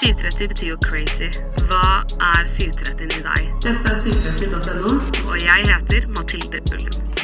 [0.00, 1.30] 730 betyr jo crazy.
[1.68, 3.46] Hva er 730 i deg?
[3.64, 4.92] Dette er 730.no.
[5.30, 7.14] Og jeg heter Mathilde Ullum.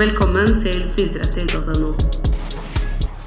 [0.00, 1.92] Velkommen til 730.no.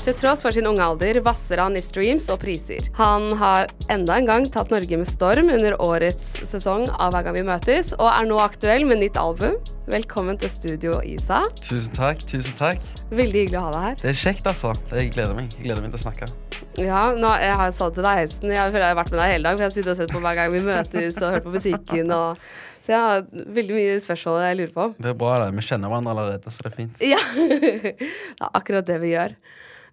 [0.07, 2.85] Til tross for sin unge alder vasser han i streams og priser.
[2.95, 7.35] Han har enda en gang tatt Norge med storm under årets sesong av Hver gang
[7.35, 9.57] vi møtes, og er nå aktuell med nytt album.
[9.91, 11.41] Velkommen til studio, Isa.
[11.59, 12.23] Tusen takk.
[12.23, 12.79] tusen takk
[13.11, 13.99] Veldig hyggelig å ha deg her.
[14.05, 14.71] Det er kjekt, altså.
[14.95, 16.31] Jeg gleder meg Jeg gleder meg til å snakke.
[16.79, 19.35] Ja, nå, Jeg har sagt til deg hesten, jeg føler jeg har vært med deg
[19.35, 21.49] hele dag, for jeg har sittet og sett på Hver gang vi møtes og hørt
[21.51, 22.15] på musikken.
[22.15, 22.47] og
[22.87, 23.23] så jeg har
[23.59, 24.83] veldig mye spørsmål jeg lurer på.
[25.03, 25.51] Det er bra, det.
[25.59, 27.01] Vi kjenner hverandre allerede, så det er fint.
[27.03, 29.33] Ja, Det er akkurat det vi gjør.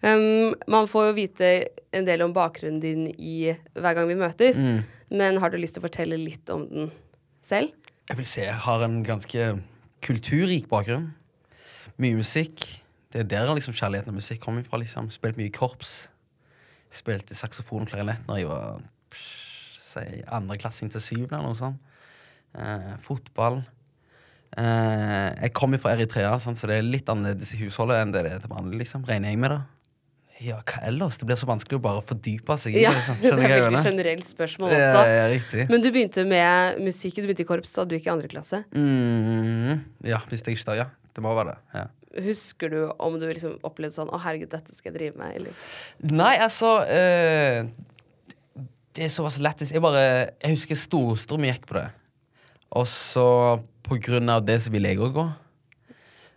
[0.04, 1.50] Um, man får jo vite
[1.96, 4.82] en del om bakgrunnen din i hver gang vi møtes, Mm.
[5.10, 6.90] men har du lyst til å fortelle litt om den
[7.42, 7.70] selv?
[8.10, 9.46] Jeg vil si jeg har en ganske
[10.04, 11.14] kulturrik bakgrunn.
[11.96, 12.66] Mye musikk.
[13.12, 14.77] Det er der liksom kjærligheten til musikk kommer fra.
[14.78, 16.08] liksom Spilt mye korps.
[16.91, 18.82] Spilte saksofon og klarinett når jeg var
[19.14, 21.78] si, andre klassing til syv eller noe sånt.
[22.58, 23.62] Eh, fotball.
[24.58, 28.22] Eh, jeg kommer fra Eritrea, sant, så det er litt annerledes i husholdet enn det
[28.27, 28.78] det er til vanlig.
[28.84, 29.62] liksom Regner jeg med det.
[30.45, 31.17] Ja, hva ellers?
[31.20, 33.17] Det blir så vanskelig å bare fordype seg i Ja, det.
[33.23, 35.03] det er veldig generelt spørsmål også.
[35.09, 35.67] ja, riktig.
[35.73, 38.61] Men du begynte med musikk, du begynte i korps da du gikk i andre klasse.
[38.77, 40.89] Mm, ja, hvis jeg ikke tar, ja.
[41.14, 41.59] Det må være det.
[41.81, 41.86] ja
[42.25, 45.53] Husker du om du liksom opplevde sånn 'Å, herregud, dette skal jeg drive med', eller?
[46.14, 47.64] Nei, altså eh,
[48.95, 49.73] Det er såpass lættis.
[49.75, 51.89] Jeg bare Jeg husker storstrøm gikk på det.
[52.70, 55.27] Og så på grunn av det så ville jeg òg gå.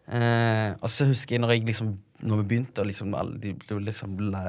[0.07, 1.89] Uh, og så husker jeg når jeg liksom
[2.25, 4.41] Når vi begynte, liksom de ble liksom la,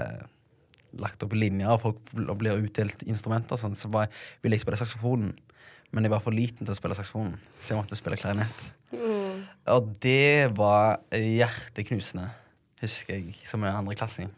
[0.97, 4.65] lagt opp i linjer, og folk bl- blir utdelt instrumenter, sånn, så jeg, ville jeg
[4.65, 5.35] spille saksofonen.
[5.93, 8.59] Men jeg var for liten til å spille saksofonen, så jeg måtte spille klarinett.
[9.69, 12.27] Og det var hjerteknusende,
[12.83, 14.29] husker jeg, som en andreklassing.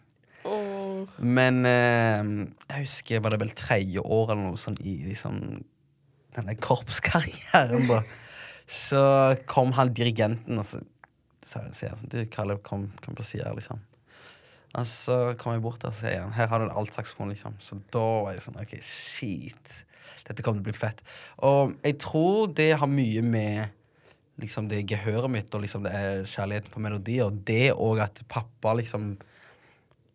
[0.46, 1.06] Oh.
[1.18, 2.30] Men eh,
[2.70, 5.40] jeg husker var det vel tredje år eller noe sånn i liksom
[6.36, 8.02] denne korpskarrieren, da.
[8.70, 9.02] Så
[9.50, 10.78] kom han dirigenten og så
[11.46, 13.80] sier han sånn Du, Kalle, kom, kom på sida liksom.
[14.78, 17.56] Og så kom jeg bort der og sier han her har du en altsaksofon, liksom.
[17.62, 19.80] Så da var jeg sånn OK, shit.
[20.28, 21.02] Dette kommer til å bli fett.
[21.46, 23.76] Og jeg tror det har mye med
[24.40, 27.26] liksom det gehøret mitt og liksom det er kjærligheten for melodier.
[27.28, 29.14] Og det og at pappa liksom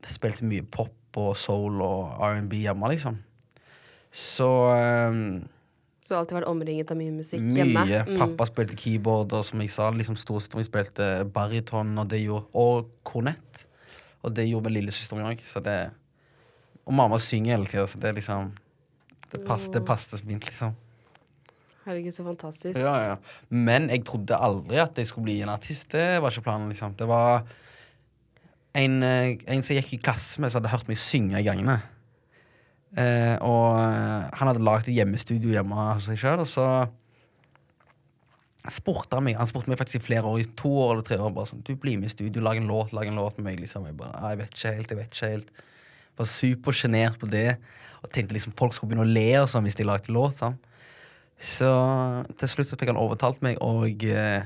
[0.05, 3.17] spilte mye pop og soul og R&B hjemme, liksom.
[4.15, 4.47] Så
[5.09, 5.43] um,
[6.05, 7.63] Så du har alltid vært omringet av mye musikk mye.
[7.63, 7.83] hjemme?
[8.05, 8.17] Mm.
[8.21, 12.45] Pappa spilte keyboard, og som jeg sa, liksom storesøsteren min spilte baryton og det gjorde,
[12.53, 13.63] og kornett.
[14.21, 15.41] Og det gjorde min lillesøster òg.
[15.41, 15.89] Så det
[16.85, 18.51] Og mamma synger hele tida, så det liksom
[19.31, 20.75] Det passet, passet fint, liksom.
[21.85, 22.77] Herregud, så fantastisk.
[22.77, 23.15] Ja, ja.
[23.49, 25.91] Men jeg trodde aldri at jeg skulle bli en artist.
[25.91, 26.69] Det var ikke planen.
[26.69, 27.43] liksom Det var
[28.75, 31.43] en, eh, en som jeg gikk i klasse med, som hadde hørt meg synge i
[31.43, 31.81] gangene.
[32.95, 36.67] Eh, og eh, han hadde lagd et hjemmestudio hjemme hos seg sjøl, og så
[38.71, 41.19] spurte han meg Han spurte meg faktisk i flere år, i to år eller tre
[41.21, 43.51] år, bare sånn Du, blir med i studio, lag en låt, lag en låt med
[43.51, 43.59] meg.
[43.61, 45.51] liksom Jeg bare, «Ah, jeg vet ikke helt, jeg vet ikke helt.
[46.15, 47.49] Var supersjenert på det.
[48.01, 50.39] Og tenkte liksom folk skulle begynne å le og sånn hvis de lagde låt.
[50.39, 50.57] sånn
[51.35, 51.69] så
[52.39, 54.45] til slutt så fikk han overtalt meg, og eh,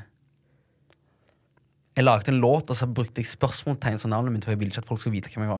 [1.93, 4.73] jeg lagde en låt, og så brukte jeg spørsmålstegn som navnet mitt, for jeg ville
[4.73, 5.59] ikke at folk skulle vite hvem jeg var.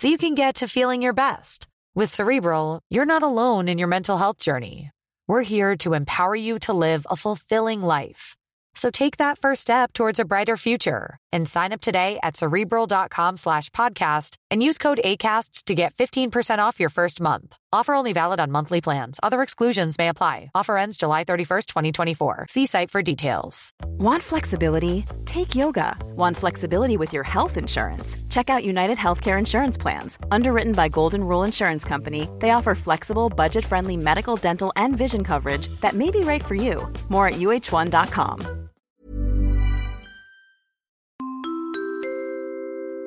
[0.00, 1.66] so you can get to feeling your best.
[1.94, 4.90] With Cerebral, you're not alone in your mental health journey.
[5.28, 8.34] We're here to empower you to live a fulfilling life.
[8.74, 13.36] So take that first step towards a brighter future and sign up today at cerebral.com
[13.36, 17.59] slash podcast and use code ACAST to get 15% off your first month.
[17.72, 19.20] Offer only valid on monthly plans.
[19.22, 20.50] Other exclusions may apply.
[20.56, 22.46] Offer ends July 31st, 2024.
[22.48, 23.72] See site for details.
[23.84, 25.04] Want flexibility?
[25.24, 25.96] Take yoga.
[26.16, 28.16] Want flexibility with your health insurance?
[28.28, 30.18] Check out United Healthcare Insurance Plans.
[30.32, 35.22] Underwritten by Golden Rule Insurance Company, they offer flexible, budget friendly medical, dental, and vision
[35.22, 36.92] coverage that may be right for you.
[37.08, 38.69] More at uh1.com.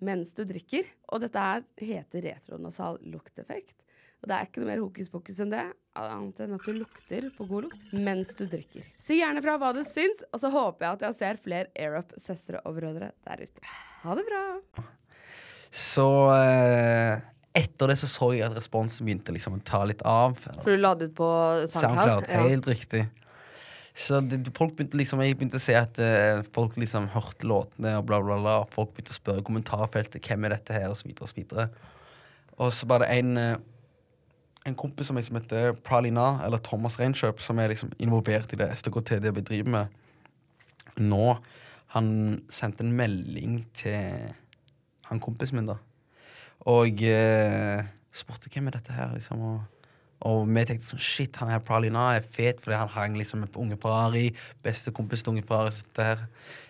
[0.00, 0.84] mens du drikker.
[1.12, 3.76] Og dette her heter retronasal lukteffekt.
[4.24, 5.64] Og det er ikke noe mer hokus pokus enn det,
[6.00, 8.86] annet enn at du lukter på god lukt mens du drikker.
[8.98, 12.62] Si gjerne fra hva du syns, og så håper jeg at jeg ser flere AirUp-søstre
[12.64, 13.66] og brødre der ute.
[14.04, 14.42] Ha det bra.
[15.74, 17.20] Så eh,
[17.60, 20.38] etter det så så jeg at responsen begynte liksom å ta litt av.
[20.40, 21.28] For du la det ut på
[21.68, 21.74] SoundCloud?
[21.74, 22.48] SoundCloud, Ja.
[22.48, 23.04] helt riktig.
[23.94, 27.92] Så det, folk begynte liksom, jeg begynte å se at uh, folk liksom hørte låtene
[28.00, 28.56] og bla, bla, bla.
[28.64, 31.30] og Folk begynte å spørre i kommentarfeltet hvem er dette her, og så videre og
[31.30, 31.68] så videre.
[32.58, 37.62] Og så var det en, uh, en kompis som, heter Pralina, eller Thomas Reinkjøp, som
[37.62, 41.36] er liksom involvert i det STKT det vi driver med nå.
[41.94, 42.08] Han
[42.50, 44.34] sendte en melding til
[45.06, 45.78] han kompisen min, da.
[46.70, 49.42] Og eh, spurte hvem er dette her, liksom.
[49.44, 49.73] Og,
[50.24, 53.56] og vi tenkte sånn Shit, han her Pralina er fet, fordi han hang liksom med
[53.60, 54.30] Unge Ferrari.
[54.64, 55.74] Beste kompis til Unge Ferrari.
[55.76, 56.24] Så det her.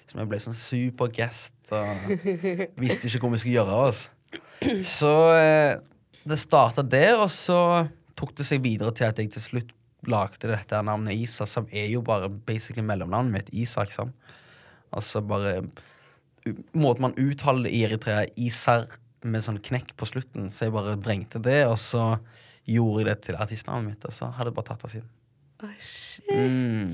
[0.08, 2.10] Så vi ble sånn superguest og
[2.82, 4.02] visste ikke hvor vi skulle gjøre av oss.
[4.88, 5.78] Så eh,
[6.26, 7.58] det starta der, og så
[8.18, 9.72] tok det seg videre til at jeg til slutt
[10.10, 13.52] lagde dette navnet Isa, som er jo bare basically mellomnavnet mitt.
[13.56, 14.12] Isak, sant.
[14.94, 15.62] Altså bare
[16.76, 18.84] Måten man uttaler i Eritrea, Isar,
[19.24, 22.18] med sånn knekk på slutten, så jeg bare brengte det, og så
[22.68, 25.10] gjorde jeg det til artistnavnet mitt, og så hadde jeg bare tatt av siden.
[25.64, 26.30] Oh, shit.
[26.30, 26.90] Mm.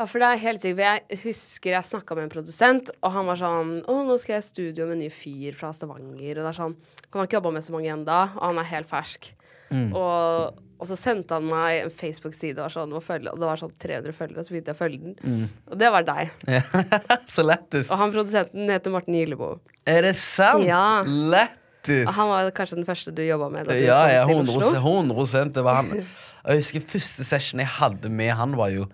[0.00, 1.10] Ja, for det er helt sikkert.
[1.10, 4.46] Jeg husker jeg snakka med en produsent, og han var sånn Å, nå skal jeg
[4.46, 6.40] i studio med en ny fyr fra Stavanger.
[6.40, 6.78] Og det er sånn
[7.10, 9.28] Han har ikke jobba med så mange ennå, og han er helt fersk.
[9.70, 9.92] Mm.
[9.92, 14.16] Og, og så sendte han meg en Facebook-side, og, sånn, og, det var sånn 300
[14.16, 15.14] følgere, og så begynte jeg å følge den.
[15.20, 15.62] Mm.
[15.68, 16.34] Og det var deg.
[16.48, 16.64] Ja.
[17.36, 17.92] så lættis.
[17.92, 19.58] Og han produsenten heter Morten Gillebo.
[19.84, 20.64] Er det sant?
[20.64, 21.02] Ja.
[21.04, 21.59] Lættis.
[21.88, 25.16] Og han var kanskje den første du jobba med du Ja, ja, kom til 100,
[25.20, 25.30] Oslo.
[25.32, 25.94] 100 Det var han.
[26.50, 28.86] Jeg husker første session jeg hadde med han, var jo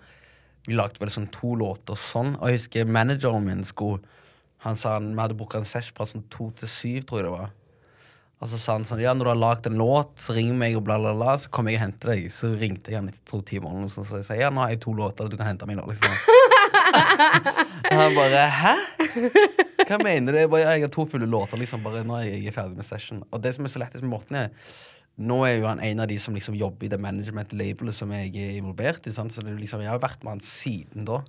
[0.67, 2.33] Vi lagde vel sånn to låter og sånn.
[2.41, 4.01] Og jeg husker manageren min skulle
[4.65, 7.27] Han sa han, vi hadde booka en session fra sånn to til syv, tror jeg
[7.29, 7.53] det var.
[8.43, 10.75] Og så sa han sånn Ja, når du har lagd en låt, så ring meg,
[10.77, 11.37] og bla, bla, bla.
[11.41, 12.27] Så kommer jeg og henter deg.
[12.35, 14.83] Så ringte jeg han etter to timer, og så sa jeg ja, nå har jeg
[14.83, 16.36] to låter, du kan hente meg nå, liksom.
[17.91, 18.75] Han bare Hæ?
[19.87, 20.39] Hva mener du?
[20.41, 21.83] Jeg, bare, jeg har to fulle låter, liksom.
[21.85, 23.23] Bare nå er jeg ferdig med session.
[23.31, 24.51] Og det som er så lett med Morten, er
[25.17, 28.29] nå er jo han en av de som liksom jobber i det management-labelet som jeg
[28.37, 29.13] er involvert i.
[29.15, 29.33] Sant?
[29.33, 31.23] Så liksom, jeg har vært med han siden da.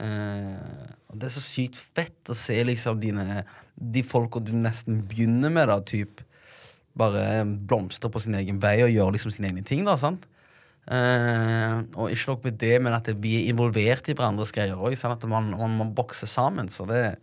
[0.00, 3.40] Uh, og det er så sykt fett å se liksom dine
[3.74, 6.22] De folka du nesten begynner med, da, typ
[7.00, 10.28] bare blomstre på sin egen vei og gjøre liksom sine egne ting, da, sant?
[10.90, 14.96] Eh, og ikke nok med det, men at vi er involvert i hverandres greier òg.
[14.98, 16.70] Sånn at man, man, man bokser sammen.
[16.72, 17.20] Så det er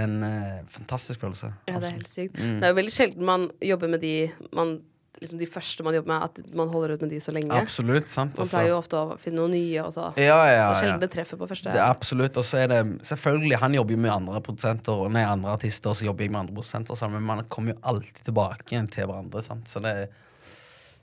[0.00, 1.52] en eh, fantastisk følelse.
[1.68, 2.40] Ja, det er helt sykt.
[2.40, 2.58] Mm.
[2.58, 4.14] Det er jo veldig sjelden man jobber med de
[4.56, 4.78] man,
[5.20, 7.52] liksom de første man jobber med, at man holder ut med de så lenge.
[7.54, 8.08] Absolutt.
[8.10, 8.32] sant?
[8.34, 10.68] Man Altså, pleier jo ofte å finne noe nye, og så ja, ja, ja.
[10.80, 11.70] sjelden det treffer på første.
[11.70, 12.40] Det er absolutt.
[12.40, 16.00] Og så er det selvfølgelig Han jobber jo med andre produsenter nei, andre artister, og
[16.00, 19.44] så jobber jeg med andre produsenter, sånn, men man kommer jo alltid tilbake til hverandre.
[19.44, 19.68] Sant?
[19.70, 19.94] Så det,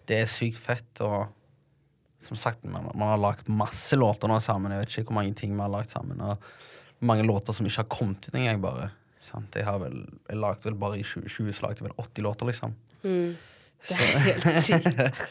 [0.10, 0.92] det er sykt fett.
[1.06, 1.30] Og
[2.22, 4.74] som sagt, man, man har lagd masse låter nå sammen.
[4.74, 6.22] Jeg vet ikke hvor mange ting vi har lagd sammen.
[6.22, 8.92] Og mange låter som ikke har kommet ut engang, bare.
[9.22, 9.56] Sant?
[9.56, 12.52] Jeg har vel Jeg lagde vel bare i 2020 så lagde jeg vel 80 låter,
[12.52, 12.76] liksom.
[13.02, 15.22] Det er helt sykt.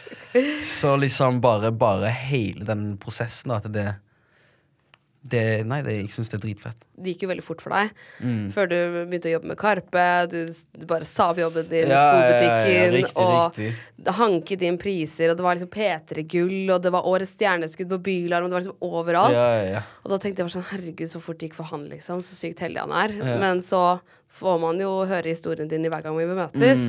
[0.67, 3.95] Så liksom bare, bare hele den prosessen, da, at det, det
[5.21, 6.87] Nei, det, jeg syns det er dritfett.
[6.97, 7.91] Det gikk jo veldig fort for deg.
[8.25, 8.47] Mm.
[8.55, 8.77] Før du
[9.11, 10.39] begynte å jobbe med Karpe, du,
[10.89, 13.99] bare sa opp jobben din i Ja, ja, ja, ja, skobutikken, riktig, og riktig.
[14.07, 18.01] det hanket inn priser, og det var liksom P3-gull, og det var Årets stjerneskudd på
[18.09, 19.37] Bylarm, og det var liksom overalt.
[19.37, 19.85] Ja, ja, ja.
[20.05, 22.25] Og da tenkte jeg bare sånn, herregud, så fort det gikk for han, liksom.
[22.25, 23.17] Så sykt heldig han er.
[23.45, 23.85] Men så
[24.41, 26.85] får man jo høre historien din i hver gang vi møtes,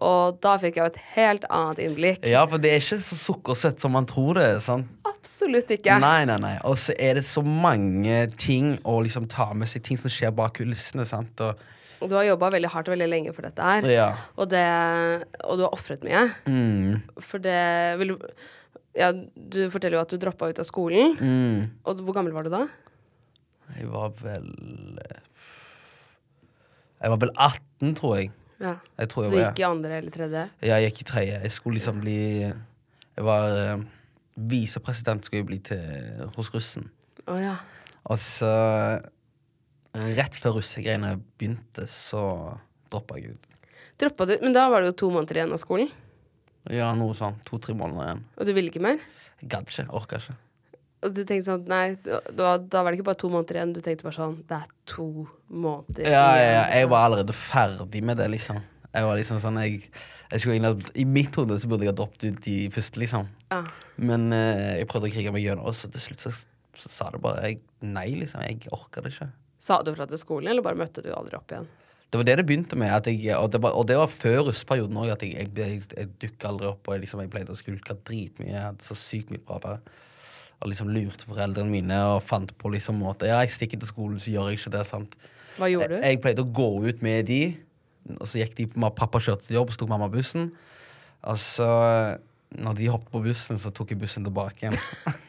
[0.00, 2.22] og da fikk jeg jo et helt annet innblikk.
[2.24, 2.30] Mm.
[2.32, 4.88] Ja, for det er ikke så sukkersøtt som man tror det sant?
[5.10, 5.98] Absolutt ikke.
[6.00, 6.54] Nei, nei, nei.
[6.68, 10.32] Og så er det så mange ting å liksom ta med seg, ting som skjer
[10.36, 11.04] bak kulissene.
[11.08, 11.40] sant?
[11.44, 11.60] Og,
[12.04, 13.88] Og du har jobba veldig hardt og veldig lenge for dette her.
[13.90, 14.08] ja.
[14.36, 14.64] Og, det,
[15.44, 16.24] og du har ofret mye.
[16.48, 18.16] Mm, For det vil
[18.94, 21.16] Ja, du forteller jo at du droppa ut av skolen.
[21.18, 21.70] mm.
[21.88, 22.64] Og hvor gammel var du da?
[23.74, 24.44] Jeg var vel
[25.08, 25.20] eh,
[27.04, 28.30] Jeg var vel 18, tror jeg.
[28.62, 28.74] Ja.
[28.98, 30.44] Jeg tror Så jeg du var- gikk i andre eller tredje?
[30.64, 31.40] Ja, Jeg gikk i tredje.
[31.42, 32.16] Jeg skulle liksom bli
[33.14, 33.82] Jeg var uh,
[34.50, 36.88] visepresident skulle jeg bli til hos russen.
[37.28, 37.56] Oh, ja.
[38.06, 38.50] Og så
[39.94, 42.58] Rett før russegreiene begynte, så
[42.90, 43.44] droppa jeg ut.
[44.02, 45.90] Droppa du Men da var det jo to måneder igjen av skolen,
[46.72, 47.36] Ja, noe sånn.
[47.44, 48.24] To-tre måneder igjen.
[48.38, 48.98] og du ville ikke mer?
[49.42, 49.84] Jeg gadd ikke.
[49.92, 50.34] Orka ikke.
[51.04, 53.74] Og du tenkte sånn Nei, da, da var det ikke bare to måneder igjen.
[53.76, 55.08] Du tenkte bare sånn Det er to
[55.48, 58.62] måneder Ja, ja, ja, jeg var allerede ferdig med det, liksom.
[58.94, 59.80] Jeg var liksom sånn jeg,
[60.30, 63.30] jeg skulle egentlig, I mitt hode så burde jeg ha droppet ut de første, liksom.
[63.50, 63.62] Ja.
[63.98, 66.30] Men eh, jeg prøvde å krige meg gjennom, og så til slutt så,
[66.78, 68.44] så sa det bare jeg, nei, liksom.
[68.46, 69.32] Jeg orka det ikke.
[69.64, 71.66] Sa du fra til skolen, eller bare møtte du aldri opp igjen?
[72.14, 73.08] Det var det det begynte med.
[73.10, 75.08] Jeg, og, det var, og det var før russeperioden òg.
[75.16, 76.86] Jeg, jeg, jeg, jeg dukka aldri opp.
[76.86, 78.52] Og jeg, liksom, jeg pleide å skulke dritmye.
[78.52, 79.80] Jeg hadde så sykt mye fravær.
[80.64, 84.20] Og liksom lurte foreldrene mine og fant på liksom måter Ja, jeg stikker til skolen,
[84.22, 84.86] så gjør jeg ikke det.
[84.88, 85.16] sant?
[85.58, 85.98] Hva gjorde du?
[86.00, 87.42] Jeg, jeg pleide å gå ut med de,
[88.16, 90.48] og så gikk de på Pappa kjørte til jobb, så tok mamma bussen.
[91.24, 91.68] Og så,
[92.56, 94.80] når de hoppet på bussen, så tok jeg bussen tilbake igjen.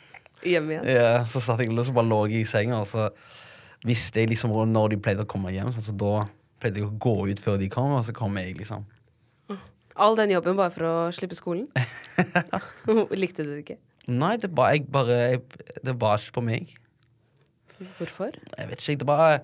[0.45, 0.87] Hjem igjen?
[0.93, 3.09] ja, så satt jeg og bare lå i senga, og så
[3.85, 6.27] visste jeg liksom når de pleide å komme hjem, så, så da
[6.61, 8.85] pleide jeg å gå ut før de kom, og så kom jeg, liksom.
[9.95, 11.69] All den jobben bare for å slippe skolen?
[13.21, 13.77] Likte du det ikke?
[14.07, 15.41] Nei, det var, jeg bare, jeg,
[15.85, 16.73] det var ikke for meg.
[17.97, 18.35] Hvorfor?
[18.57, 19.39] Jeg vet ikke, det bare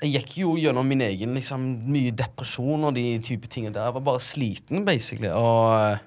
[0.00, 3.88] Jeg gikk jo gjennom min egen liksom, mye depresjon og de type tingene der.
[3.88, 5.28] Jeg var bare sliten, basically.
[5.28, 5.98] Og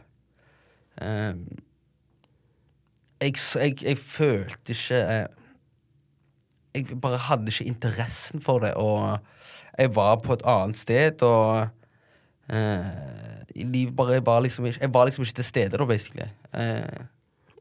[1.02, 1.38] eh,
[3.22, 5.28] jeg, jeg, jeg følte ikke eh,
[6.74, 9.20] Jeg bare hadde ikke interessen for det, og
[9.78, 11.68] jeg var på et annet sted, og
[12.50, 12.86] eh,
[13.56, 16.28] livet bare, var liksom jeg var liksom ikke til stede da, basically.
[16.54, 17.06] Eh,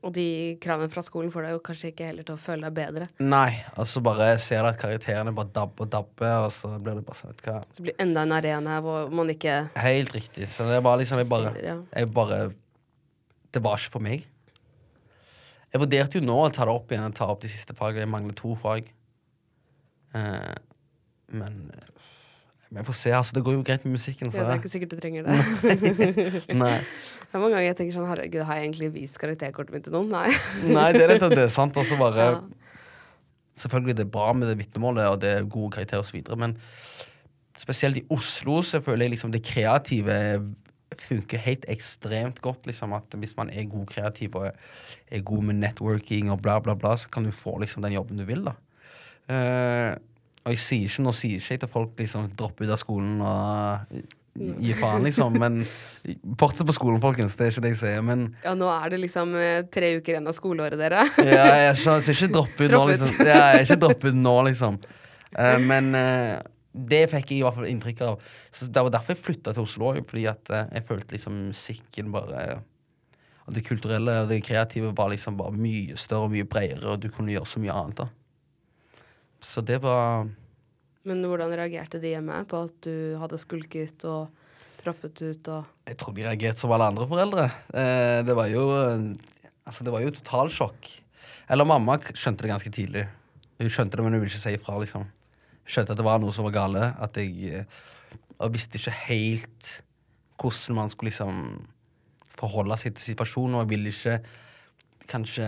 [0.03, 0.27] Og de
[0.63, 3.07] kravene fra skolen får deg jo kanskje ikke heller til å føle deg bedre.
[3.23, 6.99] Nei, og så bare ser du at karakterene bare dabber og dabber, og så blir
[6.99, 7.61] det bare sånn hva.
[7.71, 10.49] Så det blir enda en arena hvor man ikke Helt riktig.
[10.51, 11.55] Så det var liksom Jeg bare,
[11.87, 12.41] jeg bare
[13.55, 14.27] Det var ikke for meg.
[15.73, 18.03] Jeg vurderte jo nå å ta det opp igjen ta opp de siste fagene.
[18.03, 18.91] Jeg mangler to fag.
[20.19, 20.55] Eh,
[21.33, 21.63] men
[22.77, 23.11] jeg får se.
[23.13, 24.31] altså Det går jo greit med musikken.
[24.31, 24.39] Så.
[24.39, 25.37] ja, Det er ikke sikkert du trenger det.
[26.63, 26.79] Nei.
[27.33, 29.95] Det er mange ganger jeg tenker sånn Herregud, har jeg egentlig vist karakterkortet mitt til
[29.97, 30.11] noen?
[30.13, 30.27] Nei.
[30.77, 31.47] Nei, det er nettopp det.
[31.53, 31.77] sant?
[31.81, 32.41] Altså så bare Ja.
[33.63, 36.55] Selvfølgelig det er bra med det vitnemålet, og det er gode karakterer osv., men
[37.61, 40.17] spesielt i Oslo så føler jeg liksom det kreative
[41.03, 42.67] funker helt ekstremt godt.
[42.67, 44.49] liksom At hvis man er god kreativ og
[45.13, 48.21] er god med networking og bla, bla, bla, så kan du få liksom den jobben
[48.21, 48.45] du vil.
[48.49, 48.57] da
[49.31, 49.95] Eh,
[50.43, 53.23] Og jeg sier ikke, nå sier ikke jeg til folk liksom dropper ut av skolen
[53.23, 55.59] og gi gi faen, liksom, men
[56.41, 57.35] fortsett på skolen, folkens.
[57.37, 58.07] Det er ikke det jeg sier.
[58.07, 61.05] Men Ja, nå er det liksom eh, tre uker igjen av skoleåret, dere.
[61.21, 63.13] ja, jeg skal skal ikke droppe ut nå, Dropp liksom.
[63.29, 64.81] Ja, jeg ikke droppe ut nå, liksom.
[65.37, 66.41] Uh, men uh,
[66.73, 68.27] det fikk jeg i hvert fall inntrykk av.
[68.53, 69.93] Så Det var derfor jeg flytta til Oslo.
[70.09, 72.63] Fordi at uh, jeg følte liksom musikken bare
[73.47, 77.01] Og det kulturelle og det kreative var liksom bare mye større og mye bredere, og
[77.05, 78.05] du kunne gjøre så mye annet.
[78.05, 78.22] da
[79.43, 80.29] Så det var
[81.03, 84.31] Men hvordan reagerte de hjemme på at du hadde skulket og
[84.83, 87.49] trappet ut og Jeg tror de reagerte som alle andre foreldre.
[87.75, 88.67] Eh, det var jo
[89.63, 90.89] Altså, det var jo totalsjokk.
[91.55, 93.05] Eller mamma skjønte det ganske tidlig.
[93.61, 95.05] Hun skjønte det, men hun ville ikke si ifra, liksom.
[95.63, 96.89] Skjønte at det var noe som var gale.
[96.99, 97.83] At jeg eh,
[98.43, 99.71] Og visste ikke helt
[100.43, 101.37] hvordan man skulle liksom
[102.35, 104.17] forholde seg til situasjonen, og jeg ville ikke
[105.13, 105.47] kanskje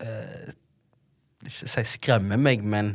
[0.00, 0.52] eh,
[1.48, 2.94] Ikke si skremme meg, men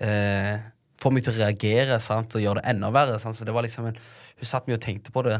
[0.00, 0.60] eh,
[1.02, 2.36] få meg til å reagere sant?
[2.36, 3.18] og gjøre det enda verre.
[3.22, 3.38] Sant?
[3.38, 3.98] Så det var liksom en,
[4.38, 5.38] Hun satt mye og tenkte på det.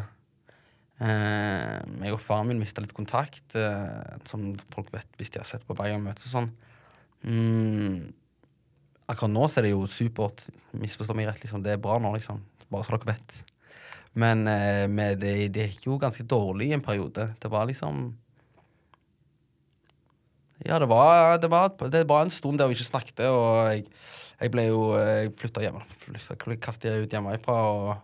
[1.02, 5.48] Eh, jeg og faren min mista litt kontakt, eh, som folk vet hvis de har
[5.48, 6.26] sett på Bayern-møtet.
[6.28, 6.50] og sånn.
[7.22, 8.12] Mm,
[9.10, 10.44] akkurat nå så er det jo supert.
[10.78, 11.64] Misforstå meg rett, liksom.
[11.64, 12.42] Det er bra nå, liksom.
[12.70, 13.38] Bare så dere vet.
[14.14, 17.32] Men eh, det, det gikk jo ganske dårlig i en periode.
[17.40, 18.10] Det var liksom
[20.66, 23.84] Ja, det var, det var, det var en stund der vi ikke snakket, og jeg,
[24.38, 25.82] jeg ble jo Jeg flytta hjemme.
[26.06, 27.94] Jeg ut hjemmefra og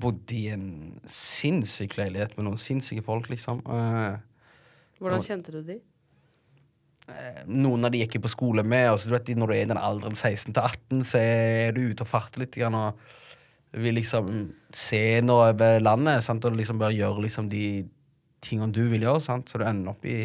[0.00, 3.60] bodde i en sinnssyk leilighet med noen sinnssyke folk, liksom.
[3.62, 4.16] Eh,
[4.98, 5.80] Hvordan kjente du de?
[7.46, 8.88] noen av de gikk jeg på skole med.
[8.92, 11.72] Og så du vet, Når du er i den alderen 16 til 18, så er
[11.76, 12.56] du ute og farter litt.
[12.56, 12.98] Grann, og
[13.74, 16.44] vil liksom se noe over landet sant?
[16.44, 17.84] og liksom bare gjøre liksom de
[18.44, 19.20] tingene du vil gjøre.
[19.20, 19.48] Sant?
[19.48, 20.24] Så du ender opp i,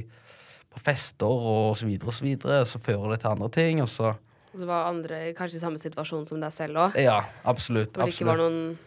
[0.69, 2.59] på fester og så videre og så videre.
[2.63, 3.81] Og så fører det til andre ting.
[3.83, 4.13] Og så
[4.53, 6.95] Og så var andre kanskje i samme situasjon som deg selv òg?
[6.97, 7.93] Ja, absolutt.
[7.93, 8.77] Hvor det ikke var noen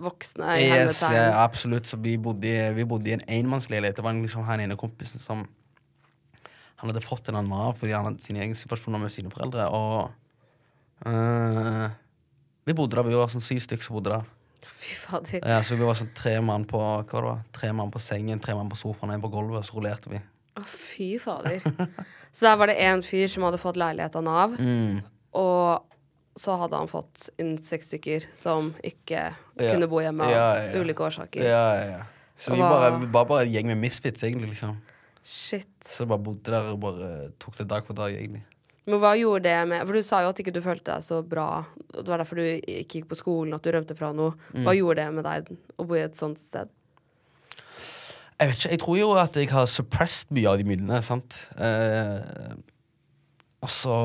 [0.00, 1.86] voksne i Yes, ja, absolutt.
[1.86, 3.96] Så vi bodde, vi bodde i en enmannsleilighet.
[3.96, 5.48] Det var liksom han ene kompisen som
[6.80, 9.66] Han hadde fått en annen Nav fordi han hadde sine egne situasjoner med sine foreldre.
[9.68, 10.10] Og
[11.04, 11.90] øh,
[12.64, 14.24] vi bodde der, vi var sånn syv stykker som bodde der.
[14.64, 15.44] Fy fader.
[15.44, 17.42] Ja, så vi var sånn tre mann på hva det var?
[17.52, 20.22] Tre mann på sengen, tre mann på sofaen, en på gulvet, så rullerte vi.
[20.60, 21.60] Å, fy fader.
[22.36, 25.00] Så der var det én fyr som hadde fått leilighet av Nav, Mm.
[25.34, 25.86] og
[26.40, 29.18] så hadde han fått inn seks stykker som ikke
[29.58, 29.72] Ja.
[29.74, 31.42] kunne bo hjemme av Ja, ja, ulike årsaker.
[31.42, 32.02] Ja, ja, ja.
[32.38, 34.50] Så vi var bare, bare en gjeng med misfits, egentlig.
[34.54, 34.78] liksom
[35.24, 35.68] Shit.
[35.84, 38.42] Så bare bodde der og bare tok det dag for dag, egentlig.
[38.86, 41.20] Men hva gjorde det med For du sa jo at ikke du følte deg så
[41.22, 41.64] bra.
[41.92, 44.32] Det var derfor du ikke gikk på skolen, at du rømte fra noe.
[44.54, 44.64] Mm.
[44.64, 46.70] Hva gjorde det med deg å bo i et sånt sted?
[48.40, 51.42] Jeg vet ikke, jeg tror jo at jeg har suppressed mye av de minnene, sant.
[51.60, 52.54] Eh,
[53.60, 53.96] og så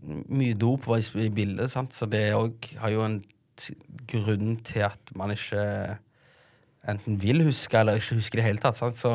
[0.00, 3.18] Mye dop var i, bildet, sant, så det òg har jo en
[4.08, 5.60] grunn til at man ikke
[6.88, 8.78] enten vil huske eller ikke husker i det hele tatt.
[8.78, 8.96] Sant?
[8.98, 9.12] Så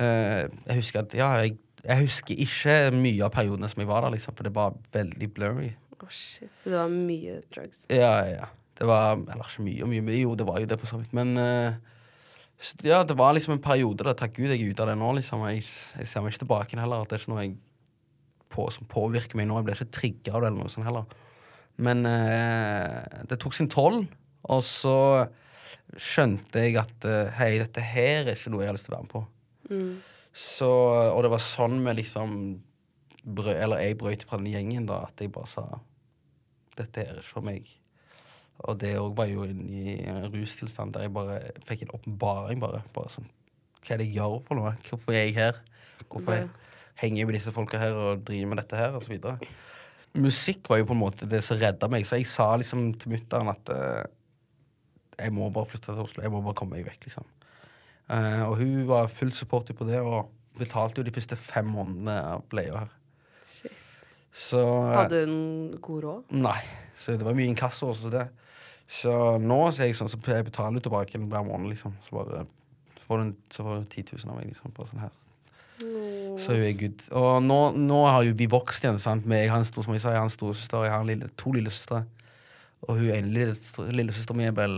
[0.00, 4.06] eh, jeg husker at ja, jeg, jeg husker ikke mye av periodene som jeg var
[4.06, 5.68] der, liksom, for det var veldig blurry.
[6.00, 6.50] Å, shit.
[6.62, 7.84] Så det var mye drugs.
[7.92, 8.50] Ja, ja.
[8.80, 11.12] Det var Eller ikke mye mye, men jo, det var jo det, for så vidt.
[11.16, 11.76] Men eh,
[12.84, 14.14] ja, det var liksom en periode da.
[14.16, 15.44] Takk Gud jeg er ute av det nå, liksom.
[15.48, 15.64] Jeg,
[15.96, 17.02] jeg ser meg ikke tilbake heller.
[17.04, 17.56] At det er ikke noe jeg
[18.52, 19.58] på, som påvirker meg nå.
[19.60, 21.20] Jeg blir ikke trigga av det eller noe sånt heller.
[21.80, 24.02] Men eh, det tok sin toll,
[24.52, 24.96] og så
[25.96, 28.98] skjønte jeg at eh, hei, dette her er ikke noe jeg har lyst til å
[28.98, 29.22] være med på.
[30.36, 32.34] Så, og det var sånn vi liksom
[33.24, 35.66] brø, Eller jeg brøt fra den gjengen, da, at jeg bare sa
[36.78, 37.66] dette er ikke for meg.
[38.68, 41.38] Og det òg var jo i en rustilstand der jeg bare
[41.68, 42.60] fikk en åpenbaring.
[42.62, 43.28] Bare, bare sånn
[43.80, 44.74] Hva er det jeg gjør for noe?
[44.88, 45.60] Hvorfor er jeg her?
[46.10, 46.48] Hvorfor jeg
[47.00, 48.96] henger jeg med disse folka her og driver med dette her?
[48.98, 49.38] Og så videre.
[50.20, 53.14] Musikk var jo på en måte det som redda meg, så jeg sa liksom til
[53.14, 54.02] mutter'n at uh,
[55.20, 56.24] jeg må bare flytte til Oslo.
[56.24, 57.28] Jeg må bare komme meg vekk, liksom.
[58.10, 62.16] Uh, og hun var fullt supportive på det, og betalte jo de første fem månedene
[62.34, 62.94] av bleia her.
[63.46, 63.76] Shit.
[64.34, 65.38] Så eh, Hadde hun
[65.82, 66.34] god råd?
[66.42, 66.58] Nei.
[66.98, 68.10] Så det var mye inkasso også.
[68.12, 68.26] Det.
[68.90, 71.94] Så nå så er jeg sånn, så jeg betaler tilbake hver måned, liksom.
[72.02, 72.44] Så bare
[72.96, 74.72] så får du, så får du 10 000 av meg, liksom.
[74.74, 75.12] På sånn her.
[76.40, 77.04] Så hun er good.
[77.16, 79.28] Og nå, nå har jo vi vokst igjen, sant.
[79.30, 81.06] Med, jeg har en stor, som jeg sa, jeg har en storesøster, og jeg har
[81.06, 82.02] lille, to lillesøstre.
[82.88, 84.76] Og hun ene lillesøstera lille mi er vel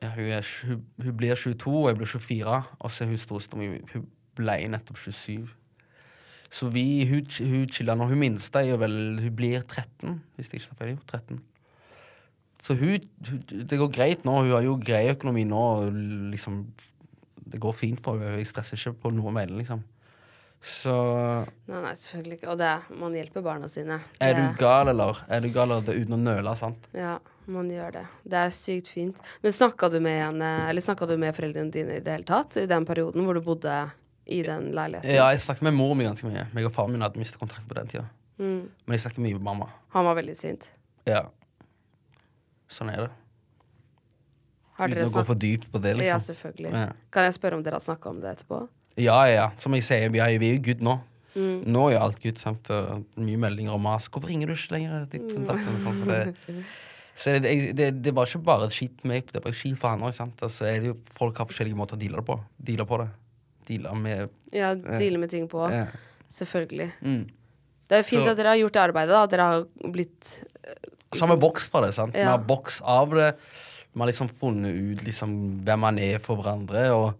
[0.00, 2.60] ja, hun, er, hun, hun blir 22, og jeg blir 24.
[2.80, 4.06] Og så er hun storesøstera mi Hun
[4.38, 5.48] ble nettopp 27.
[6.50, 8.08] Så vi, hun, hun chiller nå.
[8.10, 10.98] Hun minste er vel Hun blir 13, hvis jeg ikke tar feil.
[11.06, 11.42] 13.
[12.60, 13.06] Så hun,
[13.48, 14.36] Det går greit nå.
[14.42, 15.64] Hun har jo grei økonomi nå.
[16.34, 16.62] Liksom
[17.50, 18.38] Det går fint for henne.
[18.38, 19.82] Jeg stresser ikke på noe med det, liksom.
[20.60, 20.92] Så
[21.70, 22.50] Nei, nei, selvfølgelig ikke.
[22.52, 22.70] Og det,
[23.00, 23.96] man hjelper barna sine.
[24.20, 25.22] Er du gal, eller?
[25.32, 25.86] Er du gal, eller?
[25.86, 26.84] Det uten å nøle, sant?
[26.92, 27.14] Ja,
[27.50, 28.04] man gjør det.
[28.28, 29.22] Det er sykt fint.
[29.40, 32.60] Men snakka du med henne, eller snakka du med foreldrene dine i det hele tatt?
[32.60, 33.78] I den perioden hvor du bodde
[34.30, 35.16] i den leiligheten?
[35.16, 36.44] Ja, jeg snakket med mor mi ganske mye.
[36.54, 38.04] Meg og faren min hadde mistet kontakt på den tida.
[38.36, 38.68] Mm.
[38.68, 39.72] Men jeg snakket mye med mamma.
[39.96, 40.68] Han var veldig sint.
[41.08, 41.24] Ja.
[42.70, 43.10] Sånn er det.
[44.80, 46.08] Har Uten å gå for dypt på det, liksom.
[46.08, 46.72] Ja, selvfølgelig.
[46.72, 46.90] Ja.
[47.12, 48.60] Kan jeg spørre om dere har snakka om det etterpå?
[48.96, 49.46] Ja, ja, ja.
[49.60, 50.96] Som jeg sier, vi er, jo good nå.
[51.34, 51.58] Mm.
[51.70, 52.38] Nå er jo alt good.
[52.40, 52.70] sant?
[52.74, 54.08] Og mye meldinger og mas.
[54.08, 56.64] 'Hvorfor ringer du ikke lenger?' Ditt, og sånn, så det,
[57.14, 60.06] så det, det, det, var ikke bare skit med meg, det var skit for han
[60.06, 60.16] òg.
[60.16, 62.38] Altså, folk har forskjellige måter å deale det på.
[62.70, 63.10] Deale på det.
[63.68, 65.68] Deale med Ja, deale med ting på.
[65.70, 65.86] ja.
[66.30, 66.92] Selvfølgelig.
[67.02, 67.28] mm.
[67.90, 69.22] Det er fint Så- at dere har gjort det arbeidet, da.
[69.26, 70.28] At dere har blitt
[71.12, 71.92] Så har boks fra det.
[71.96, 72.14] sant?
[72.14, 72.36] Vi Ja.
[72.36, 73.36] har boks av det.
[73.92, 76.84] Vi har liksom funnet ut liksom hvem man er for hverandre.
[76.94, 77.14] Og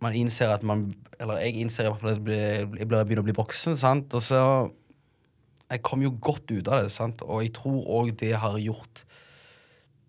[0.00, 3.32] man innser at man Eller jeg innser i hvert fall at jeg begynner å bli
[3.32, 3.76] voksen.
[3.76, 4.12] sant?
[4.14, 4.70] Og så
[5.70, 7.22] Jeg kom jo godt ut av det, sant?
[7.22, 9.02] og jeg tror òg det har gjort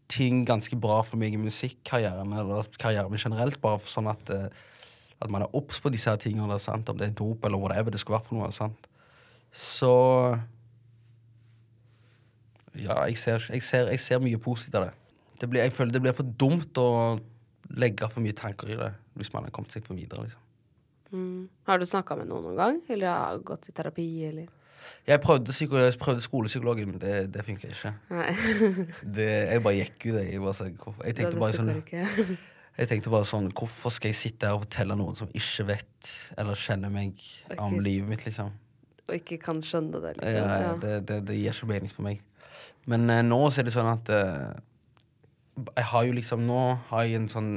[0.10, 4.50] ting ganske bra for meg i musikkarrieren, eller karrieren generelt, bare for sånn at, eh,
[5.26, 6.90] at man er obs på disse tingene, sant?
[6.90, 8.52] om det er dop eller whatever det skulle være for noe.
[8.56, 8.90] sant?
[9.56, 9.94] Så
[12.76, 14.94] ja, jeg ser, jeg ser, jeg ser mye positivt av det.
[15.42, 16.90] det blir, jeg føler det blir for dumt å
[17.76, 20.26] legge for mye tanker i det hvis man har kommet seg for videre.
[20.28, 20.42] liksom.
[21.12, 21.48] mm.
[21.70, 22.82] Har du snakka med noen noen gang?
[22.92, 24.52] Eller har du gått i terapi, eller
[25.08, 27.94] Jeg prøvde, jeg prøvde skolepsykologen, men det, det funka ikke.
[29.18, 30.20] Det, jeg bare gikk ut.
[30.20, 30.68] Jeg, bare,
[31.06, 32.38] jeg, tenkte bare sånn.
[32.78, 36.10] Jeg tenkte bare sånn Hvorfor skal jeg sitte her og fortelle noen som ikke vet
[36.38, 37.16] eller kjenner meg
[37.58, 37.82] om Ok.
[37.86, 38.52] livet mitt, liksom?
[39.08, 40.16] Og ikke kan skjønne det.
[40.18, 40.36] Liksom.
[40.36, 40.76] Ja, Ja.
[40.82, 42.24] det, det, det gir ikke mening for meg.
[42.90, 44.58] Men eh, nå så er det sånn at eh,
[45.78, 46.60] jeg har jo liksom Nå
[46.90, 47.52] har jeg en sånn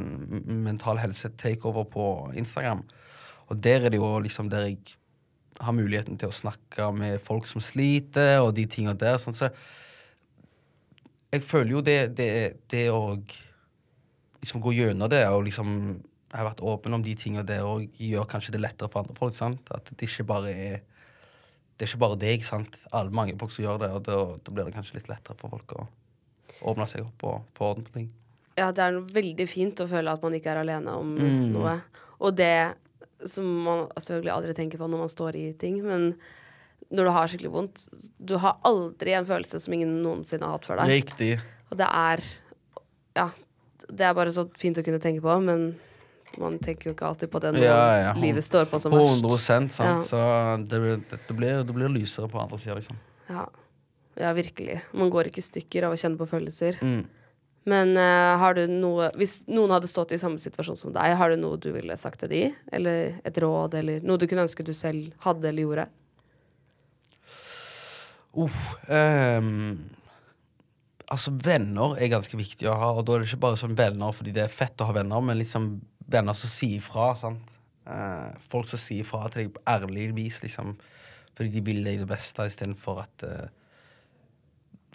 [0.62, 2.04] mental helse-takeover på
[2.38, 2.84] Instagram.
[3.48, 4.78] Og der er det jo liksom der jeg
[5.58, 9.16] har muligheten til å snakke med folk som sliter, og de tinga der.
[9.18, 9.48] Sånn, så
[11.32, 12.28] jeg føler jo det, det,
[12.70, 13.16] det å
[14.42, 15.72] liksom gå gjennom det og liksom
[16.28, 19.14] jeg har vært åpen om de tingene der og gjør kanskje det lettere for andre
[19.16, 19.32] folk.
[19.34, 19.70] sant?
[19.72, 20.80] At det ikke bare er
[21.78, 22.74] det er ikke bare deg, sant?
[22.92, 25.48] Alle, mange folk som gjør det, og da, da blir det kanskje litt lettere for
[25.54, 25.86] folk å
[26.72, 28.08] åpne seg opp og få orden på ting.
[28.58, 31.52] Ja, det er noe veldig fint å føle at man ikke er alene om Mm.
[31.54, 31.76] noe.
[32.20, 32.74] Og det
[33.30, 36.10] som man selvfølgelig aldri tenker på når man står i ting, men
[36.90, 37.86] når du har skikkelig vondt
[38.18, 40.92] Du har aldri en følelse som ingen noensinne har hatt før deg.
[41.04, 41.40] Riktig.
[41.70, 42.22] Og det er
[43.16, 43.30] Ja,
[43.88, 45.70] det er bare så fint å kunne tenke på, men
[46.36, 49.22] man tenker jo ikke alltid på det når Ja, ja, livet står på som verst.
[49.24, 49.78] 100 sant?
[49.80, 49.94] Ja.
[50.04, 50.18] Så
[50.68, 52.98] det, det, det, blir, det blir lysere på andre sida, liksom.
[53.28, 53.46] Ja.
[54.20, 54.80] ja, virkelig.
[54.92, 56.80] Man går ikke i stykker av å kjenne på følelser.
[56.84, 57.06] Mm.
[57.68, 61.32] Men uh, har du noe Hvis noen hadde stått i samme situasjon som deg, har
[61.32, 62.42] du noe du ville sagt til de?
[62.72, 65.88] Eller et råd, eller noe du kunne ønske du selv hadde eller gjorde?
[68.38, 68.76] Uff.
[68.92, 69.78] ehm,
[71.12, 74.14] altså, venner er ganske viktig å ha, og da er det ikke bare sånn venner
[74.16, 75.70] fordi det er fett å ha venner, men liksom
[76.08, 77.10] venner som sier ifra.
[77.88, 80.76] Eh, folk som sier ifra til deg på ærlig vis, liksom.
[81.38, 83.48] Fordi de vil deg det beste istedenfor at eh,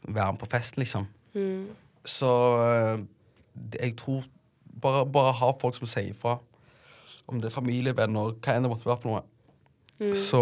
[0.03, 1.05] Være med på fest, liksom.
[2.03, 3.03] Så eh,
[3.77, 4.25] jeg tror
[4.83, 6.33] bare, bare ha folk som sier ifra.
[7.31, 10.17] Om det er familie, venner, hva enn det måtte være for noe.
[10.19, 10.41] Så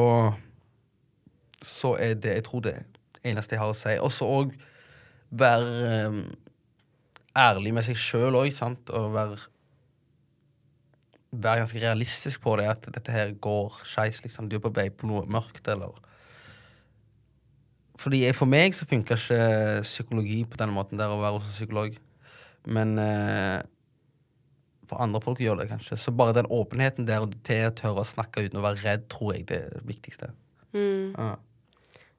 [1.61, 2.73] så er det jeg tror det
[3.23, 3.93] eneste jeg har å si.
[4.01, 4.53] Og så òg
[5.31, 6.21] være um,
[7.37, 8.91] ærlig med seg sjøl òg, sant.
[8.93, 9.39] Og være
[11.31, 14.17] Være ganske realistisk på det, at dette her går skeis.
[14.19, 14.49] Liksom.
[14.51, 15.95] Du er på vei på noe mørkt, eller
[17.95, 21.47] Fordi jeg, For meg så funka ikke psykologi på denne måten der, å være hos
[21.47, 21.95] en psykolog.
[22.65, 23.61] Men eh,
[24.91, 25.95] for andre folk gjør det kanskje.
[25.97, 29.37] Så bare den åpenheten der til å tørre å snakke uten å være redd, tror
[29.37, 30.33] jeg det er det viktigste.
[30.73, 31.35] Ja.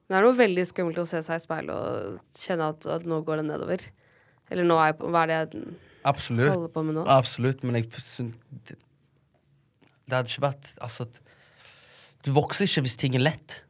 [0.09, 3.21] Det er noe veldig skummelt å se seg i speilet og kjenne at, at nå
[3.25, 3.85] går det nedover.
[4.51, 5.75] Eller nå er jeg på, hva er det jeg
[6.09, 6.49] Absolutt.
[6.51, 7.05] holder på med nå?
[7.09, 8.35] Absolutt, men jeg syns
[8.67, 8.79] det,
[10.03, 11.05] det hadde ikke vært Altså
[12.25, 13.61] Du vokser ikke hvis ting er lett.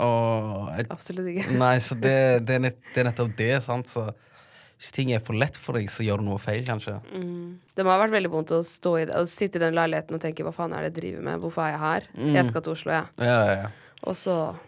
[0.00, 1.50] Og jeg, Absolutt ikke.
[1.60, 2.16] Nei, så det,
[2.48, 3.92] det, er nett, det er nettopp det, sant.
[3.92, 4.08] Så
[4.76, 6.98] hvis ting er for lett for deg, så gjør du noe feil, kanskje.
[7.08, 10.20] Det må ha vært veldig vondt å stå i å sitte i den leiligheten og
[10.24, 12.08] tenke hva faen er det jeg driver med, hvorfor er jeg her?
[12.36, 13.14] Jeg skal til Oslo, jeg.
[13.24, 13.70] Ja, ja, ja.
[13.70, 13.85] Så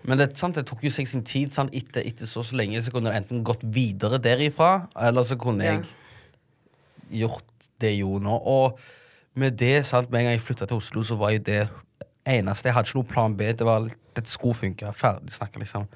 [0.08, 1.52] Men det, sant, det tok jo seg sin tid.
[1.54, 1.74] Sant?
[1.76, 5.64] Etter, etter så, så lenge så kunne det enten gått videre derifra, eller så kunne
[5.64, 5.76] Ja.
[5.76, 7.44] jeg gjort
[7.80, 8.34] det jo nå.
[8.48, 8.78] Og
[9.38, 11.68] med det, sant, med en gang jeg flytta til Oslo, så var jo det
[12.28, 13.52] eneste Jeg hadde ikke noen plan B.
[13.56, 13.86] Det var
[14.16, 14.90] Dette skulle funke.
[14.92, 15.86] Ferdig snakka, liksom.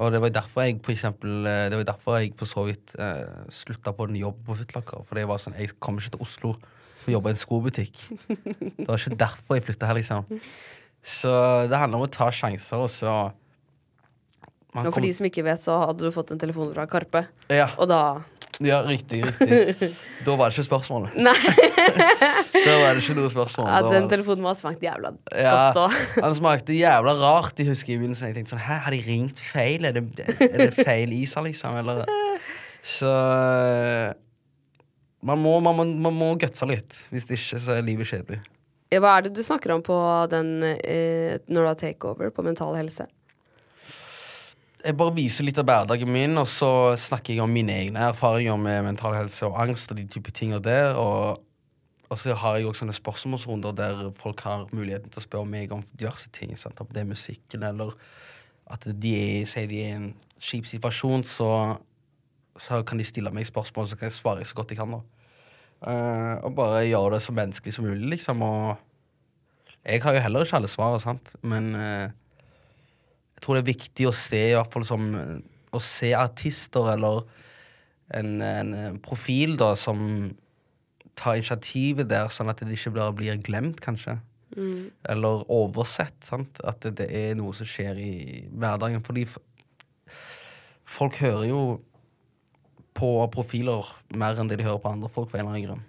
[0.00, 2.94] Og det var derfor jeg for eksempel, eh, Det var derfor jeg for så vidt
[2.98, 5.04] eh, slutta på den jobben på Footlocker.
[5.04, 6.54] For det var sånn, jeg kommer ikke til Oslo
[7.02, 7.98] for å jobbe i en skobutikk.
[8.28, 10.40] Det var ikke derfor jeg flytta her, liksom.
[11.02, 11.30] Så
[11.70, 13.12] det handler om å ta sjanser, og så
[14.72, 16.86] man Og for kom- de som ikke vet, så hadde du fått en telefon fra
[16.86, 17.26] Karpe.
[17.50, 18.22] ja, Og da
[18.62, 19.22] ja, riktig.
[19.24, 19.88] riktig
[20.24, 21.16] Da var det ikke spørsmålet.
[21.18, 21.34] Nei.
[22.66, 23.66] Da var det ikke noe spørsmål.
[23.66, 25.96] Ja, den telefonen må ha smakt jævla godt òg.
[26.24, 27.58] Han smakte jævla rart.
[27.58, 29.84] Jeg husker i begynnelsen Jeg tenkte sånn Hæ, har de ringt feil?
[29.88, 30.04] Er det,
[30.46, 31.74] er det feil Isa, liksom?
[31.82, 32.04] Eller
[32.86, 34.12] Så eh,
[35.22, 36.94] man må, man, må, man må gutse litt.
[37.10, 38.40] Hvis ikke, så er livet kjedelig.
[39.00, 39.96] Hva er det du snakker om på
[40.32, 43.06] den eh, når du har takeover på Mental Helse?
[44.82, 48.56] Jeg bare viser litt av hverdagen min, og så snakker jeg om mine egne erfaringer
[48.58, 50.96] med mental helse og angst og de type tinga der.
[50.98, 51.38] Og,
[52.10, 55.70] og så har jeg også sånne spørsmålsrunder der folk har muligheten til å spørre meg
[55.70, 56.56] om diverse ting.
[56.58, 56.82] Sant?
[56.82, 57.94] Om det er musikken, eller
[58.74, 60.10] at de er, sier de er i en
[60.42, 61.52] kjip situasjon, så,
[62.58, 64.98] så kan de stille meg spørsmål, så kan jeg svare så godt jeg kan.
[64.98, 65.21] da.
[65.82, 68.42] Eh, og bare gjøre det så menneskelig som mulig, liksom.
[68.46, 68.76] Og
[69.82, 74.06] jeg har jo heller ikke alle svarene, sant, men uh, jeg tror det er viktig
[74.06, 75.08] å se i hvert fall som
[75.72, 77.22] Å se artister eller
[78.14, 80.28] en, en profil da som
[81.16, 84.18] tar initiativet der, sånn at det ikke bare blir glemt, kanskje.
[85.08, 86.18] Eller oversett.
[86.24, 86.60] sant?
[86.60, 88.12] At det, det er noe som skjer i
[88.52, 89.00] hverdagen.
[89.04, 89.24] Fordi
[90.84, 91.62] folk hører jo
[92.96, 95.84] på profiler mer enn det de hører på andre folk, for en eller annen grunn.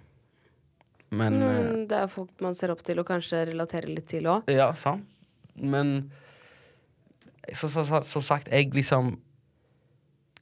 [1.14, 4.26] Men eh, Mm, det er folk man ser opp til og kanskje relaterer litt til
[4.30, 4.48] òg.
[4.50, 5.06] Ja, sant.
[5.54, 6.10] Men
[7.52, 9.18] så, så, så, som sagt, jeg liksom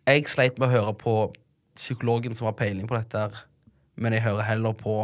[0.07, 1.13] Jeg sleit med å høre på
[1.79, 3.21] psykologen som har peiling på dette,
[3.95, 4.97] men jeg hører heller på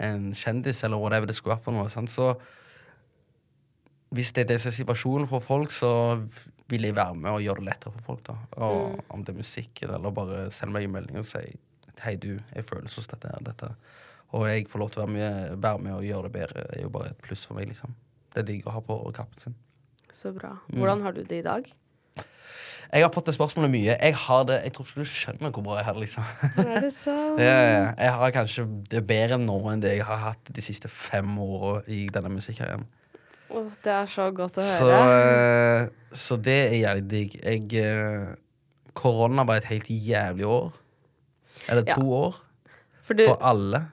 [0.00, 1.88] en kjendis eller hva det skulle være for noe.
[1.88, 2.12] Sant?
[2.12, 2.34] Så
[4.10, 5.90] hvis det er det som er situasjonen for folk, så
[6.70, 8.22] vil jeg være med og gjøre det lettere for folk.
[8.26, 11.44] da og Om det er musikk, eller bare sende meg en melding og si
[12.00, 13.66] Hei, du, jeg føler sånn dette er dette.
[14.32, 16.62] Og jeg får lov til å være med, være med og gjøre det bedre.
[16.70, 17.92] Det er jo bare et pluss for meg, liksom.
[18.32, 19.56] Det er digg å ha på kappen sin.
[20.08, 20.54] Så bra.
[20.70, 20.78] Mm.
[20.78, 21.68] Hvordan har du det i dag?
[22.90, 23.98] Jeg har fått det spørsmålet mye.
[24.00, 26.06] Jeg har det, jeg tror ikke du skjønner hvor bra jeg har det.
[26.06, 27.36] liksom Er det sånn?
[27.38, 27.92] ja, ja, ja.
[28.00, 28.64] Jeg har kanskje
[28.96, 32.88] det bedre nå enn det jeg har hatt de siste fem åra i denne musikkarrieren.
[33.50, 35.82] Åh, det er så godt å Så, høre.
[35.82, 37.34] eh, så det er jævlig digg.
[37.42, 38.34] Jeg eh,
[38.94, 40.72] Korona var et helt jævlig år.
[41.68, 41.94] Eller Ja.
[41.94, 42.34] to år.
[43.04, 43.84] For du, For alle.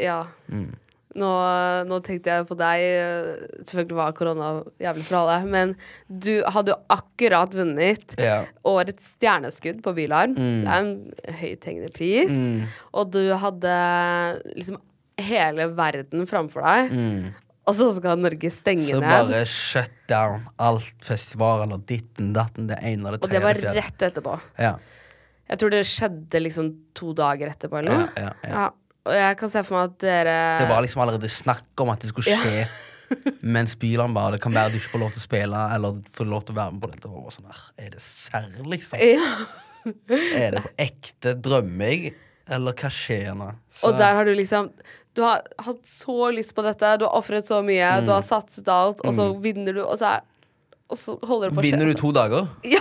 [0.00, 0.26] ja.
[0.48, 0.74] Mm.
[1.14, 1.28] Nå,
[1.88, 2.80] nå tenkte jeg på deg.
[3.68, 4.46] Selvfølgelig var korona
[4.80, 5.44] jævlig for alle.
[5.44, 5.74] Men
[6.08, 8.46] du hadde jo akkurat vunnet Ja.
[8.64, 10.32] årets stjerneskudd på Bylarm.
[10.34, 10.64] Mm.
[10.64, 12.30] Det er en høythengende pris.
[12.32, 12.62] Mm.
[12.94, 14.78] Og du hadde liksom
[15.18, 16.92] hele verden framfor deg.
[16.96, 17.34] Mm.
[17.66, 19.06] Og så skal Norge stenge Så ned.
[19.30, 23.28] bare shut down alt festivaler, ditten, datten, det ene og det tredje.
[23.28, 24.40] Og det var rett etterpå.
[24.58, 24.72] Ja.
[25.52, 28.08] Jeg tror det skjedde liksom to dager etterpå, eller Ja, noe.
[28.16, 28.54] ja, ja.
[28.56, 28.70] Ja.
[29.04, 32.00] Og jeg kan se for meg at dere Det var liksom allerede snakk om at
[32.00, 32.66] det skulle skje.
[33.42, 36.26] Mens bilene bare Det kan være du ikke får lov til å spille eller får
[36.30, 37.08] lov til å være med på dette.
[37.10, 38.98] Og sånn, "Er- Er det serr, liksom?
[38.98, 39.46] ja.
[40.10, 41.34] Er det på ekte?
[41.42, 42.14] Drømmer jeg?
[42.48, 43.54] Eller hva skjer nå?
[43.70, 44.70] Så- Og der har du liksom
[45.14, 48.06] Du har hatt så lyst på dette, du har ofret så mye, Mm.
[48.06, 50.22] du har satset alt, og så vinner du, og så, er,
[50.88, 51.70] og så holder det på å skje.
[51.72, 52.48] Vinner du to dager?
[52.76, 52.80] Ja,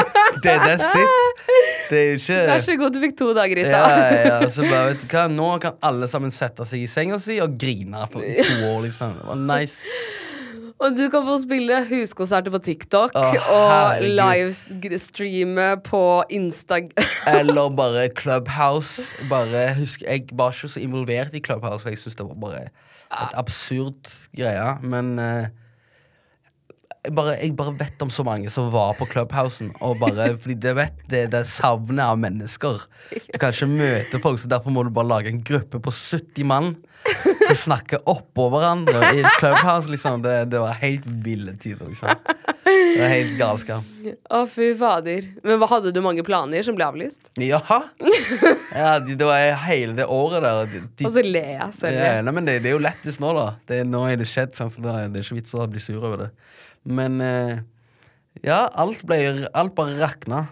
[0.42, 1.40] Det, that's it!
[1.90, 4.14] Det er ikke vær så god, du fikk to dager i ja, stad.
[4.26, 7.38] ja, så bare, vet du hva, Nå kan alle sammen sette seg i senga si
[7.42, 9.16] og grine for to år, liksom.
[9.18, 9.82] Det var nice.
[10.80, 17.10] Og du kan få spille huskonserter på TikTok Åh, og livestreame på Instagram.
[17.38, 19.10] Eller bare Clubhouse.
[19.28, 22.62] Bare, husk, jeg var ikke så involvert i Clubhouse, for jeg syns det var bare
[23.10, 24.70] et absurd greie.
[24.80, 25.50] Men eh,
[27.06, 29.70] jeg, bare, jeg bare vet om så mange som var på Clubhousen.
[29.80, 32.82] Og bare, fordi det vet det, det er savnet av mennesker.
[33.14, 36.44] Du kan ikke møte folk, så derfor må du bare lage en gruppe på 70
[36.50, 36.74] mann
[37.48, 39.88] som snakker oppå hverandre i Clubhouse.
[39.88, 40.20] Liksom.
[40.26, 42.12] Det, det var helt ville tider, liksom.
[42.70, 43.86] Det var helt galskap.
[44.36, 45.24] Å, fy fader.
[45.46, 47.32] Men hva hadde du mange planer som ble avlyst?
[48.76, 50.66] Ja, de- det var hele det året der.
[50.70, 51.96] De, de, Og så ler jeg selv.
[51.98, 53.46] ja, nei, men det, det er jo lettest nå, da.
[53.68, 55.98] Det, nå er det skjedd, sant, så er, det er ikke vits å bli sur
[56.04, 56.30] over det.
[56.84, 57.60] Men eh,
[58.46, 60.46] ja, alt ble Alt bare rakna.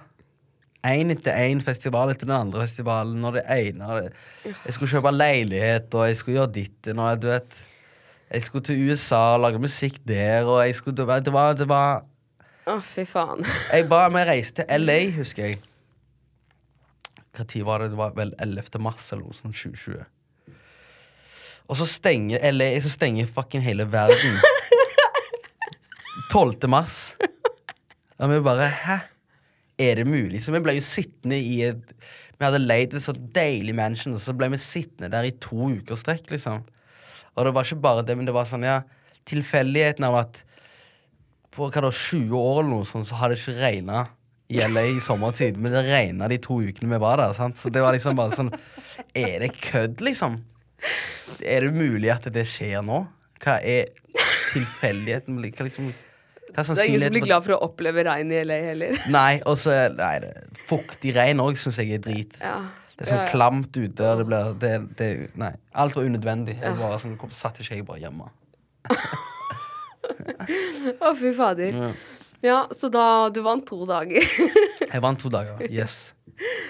[0.87, 3.25] Én etter én festival etter den andre festivalen.
[3.25, 4.11] Og det ene
[4.45, 6.93] Jeg skulle kjøpe leilighet, og jeg skulle gjøre ditt.
[6.93, 7.59] Og du vet
[8.29, 11.55] Jeg skulle til USA og lage musikk der, og jeg skulle Det var, det var,
[11.55, 12.05] det var
[12.85, 13.47] fy faen.
[13.73, 15.61] jeg ba om jeg reiste til LA, husker jeg.
[17.38, 17.93] Tid var det?
[17.93, 18.81] Det var vel 11.
[18.83, 19.55] mars eller noe sånt.
[19.57, 20.05] 2020.
[21.69, 24.41] Og så stenger LA Så stenger fucking hele verden.
[26.27, 26.69] 12.
[26.71, 27.17] mars.
[28.19, 28.99] Og vi bare Hæ?
[29.79, 30.41] Er det mulig?
[30.43, 31.95] Så vi ble jo sittende i et
[32.39, 35.71] Vi hadde leid et så deilig mansion, og så ble vi sittende der i to
[35.75, 36.65] uker strekk, liksom.
[37.35, 38.83] Og det var ikke bare det, men det var sånn, ja
[39.29, 40.39] Tilfeldigheten av at
[41.55, 44.05] på hva da, 20 år eller noe sånt, så har det ikke regna
[44.49, 45.59] i LA i sommertid.
[45.61, 47.35] Men det regna de to ukene vi var der.
[47.37, 47.59] sant?
[47.59, 48.53] Så det var liksom bare sånn
[49.19, 50.39] Er det kødd, liksom?
[51.43, 53.03] Er det mulig at det skjer nå?
[53.43, 53.91] Hva er
[54.53, 55.43] tilfeldigheten?
[55.43, 55.91] Hva liksom
[56.66, 58.99] hva er Det er ingen som blir glad for å oppleve regn i LA heller.
[59.18, 60.35] Nei, og så det-
[60.68, 62.35] fuktig regn òg syns jeg er drit.
[62.42, 62.59] Ja.
[62.99, 63.31] Det er sånn Ja, ja.
[63.31, 64.03] klamt ute.
[64.11, 66.57] Og det blir, det, det, nei, alt var unødvendig.
[66.59, 66.75] Jeg Ja.
[66.81, 68.27] bare sånn, Hvorfor satt ikke jeg bare hjemme?
[71.03, 71.75] Å, fy fader.
[71.75, 71.90] Ja.
[72.40, 74.23] Ja, så da Du vant to dager.
[74.92, 75.59] Jeg vant to dager.
[75.68, 76.14] Yes.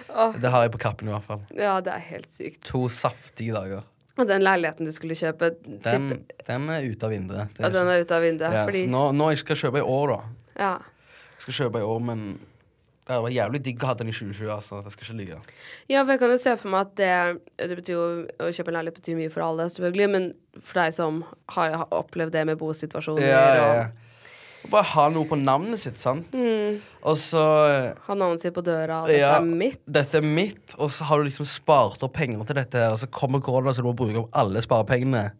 [0.08, 0.32] Oh.
[0.40, 1.42] Det har jeg på kappen i hvert fall.
[1.54, 2.62] ja, det er helt sykt.
[2.70, 3.84] To saftige dager.
[4.18, 5.52] Og den leiligheten du skulle kjøpe,
[5.84, 6.10] Den,
[6.48, 7.54] den er ute av vinduet.
[7.56, 8.54] Det ja, den er ute av vinduet.
[8.56, 10.54] ja, fordi nå, nå jeg skal kjøpe i år, da.
[10.58, 10.72] Ja.
[11.36, 12.24] Jeg skal kjøpe i år, men
[13.08, 14.50] det var jævlig digg å ha den i 2020.
[14.52, 14.82] Altså.
[14.84, 15.38] Det skal ikke ligge.
[15.88, 18.02] ja, for jeg kan jo se for meg at det, det betyr jo
[18.42, 20.26] Å kjøpe en leilighet betyr mye for alle, selvfølgelig, men
[20.58, 21.22] for deg som
[21.54, 23.86] har, har opplevd det med bosituasjoner Ja, ja, ja.
[23.86, 24.04] og
[24.68, 26.34] Bare ha noe på navnet sitt, sant?
[27.08, 27.40] Og så
[28.04, 29.80] ha navnet sitt på døra, og dette ja, er mitt.
[29.88, 33.08] Dette er mitt, og så har du liksom spart opp penger til dette, og så
[33.08, 35.30] kommer korona, så du må bruke opp alle sparepengene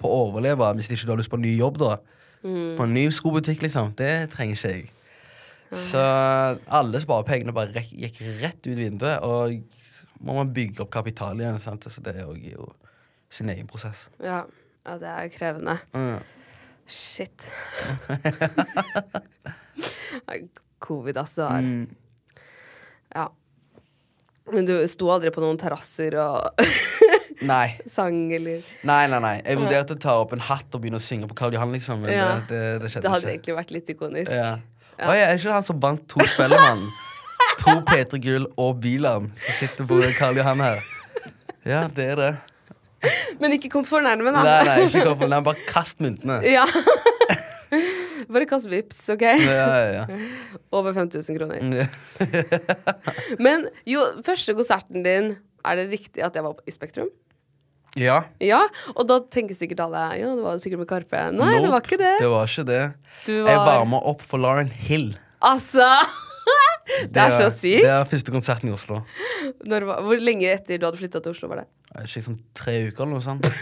[0.00, 1.98] på å overleve hvis ikke du har lyst på en ny jobb, da.
[2.40, 3.92] På en ny skobutikk, liksom.
[3.98, 4.88] Det trenger ikke jeg.
[5.76, 6.00] Så
[6.80, 9.58] alle sparepengene bare gikk rett ut vinduet, og
[10.24, 11.84] må man bygge opp kapital igjen, sant?
[11.92, 12.72] så det er jo- jo
[13.28, 14.06] sin egen prosess.
[14.22, 14.44] Ja.
[14.86, 15.76] ja, det er krevende.
[15.92, 16.22] Mm.
[16.88, 17.44] Shit.
[20.78, 21.88] Covid, ass, det var Mm.
[23.14, 23.28] Ja.
[24.52, 26.62] Men du sto aldri på noen terrasser og
[27.50, 27.74] Nei.
[27.90, 29.34] sang, eller Nei, nei, nei.
[29.44, 31.96] Jeg vurderte å ta opp en hatt og begynne å synge på Karl Johan, liksom,
[32.04, 32.28] men Ja.
[32.40, 33.32] det, det, det skjedde Det hadde ikke.
[33.34, 34.32] egentlig vært litt ikonisk.
[34.32, 34.50] Ja.
[34.98, 36.82] Oi, er ikke han som vant to Spellemann?
[37.58, 40.78] to P3 Gull og Bilam som sitter på Karl Johan her.
[41.66, 42.32] Ja, det er det.
[43.40, 44.42] Men ikke kom for nærme, da.
[44.46, 45.46] Nei, nei, ikke kom for nærme.
[45.52, 46.40] Bare kast myntene.
[46.56, 46.64] Ja.
[48.32, 49.22] Bare kast vips, OK?
[49.44, 50.04] Ja, ja,
[50.72, 51.60] Over 5000 kroner.
[51.76, 51.86] ja.
[53.38, 55.34] Men jo, første konserten din,
[55.68, 57.10] er det riktig at jeg var i Spektrum?
[57.98, 58.22] ja.
[58.44, 58.60] Ja,
[58.94, 61.22] og da tenker sikkert alle Ja, det var sikkert med Karpe.
[61.34, 62.14] Nei, det var ikke det.
[62.22, 62.82] Det var ikke det.
[63.26, 65.10] Du Jeg var varma opp for Lauren Hill.
[65.44, 65.88] Altså!
[67.12, 67.82] Det er så sykt.
[67.84, 69.02] Det var første konserten i Oslo.
[69.68, 71.66] Når, hvor lenge etter du hadde flytta til Oslo, var det?
[71.94, 73.48] Er Ikke sånn tre uker eller noe sånt.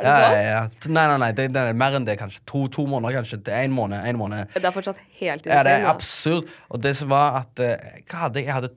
[0.00, 0.60] Er det Ja, ja, ja.
[0.88, 2.40] Nei, nei, nei, det, det er mer enn det, kanskje.
[2.48, 3.36] To, to måneder, kanskje.
[3.44, 4.00] Det er en måned.
[4.08, 4.54] En måned.
[4.54, 6.48] Det er fortsatt helt Ja, det er absurd.
[6.72, 8.46] Og det som var at eh, Hva hadde jeg?
[8.48, 8.70] Jeg hadde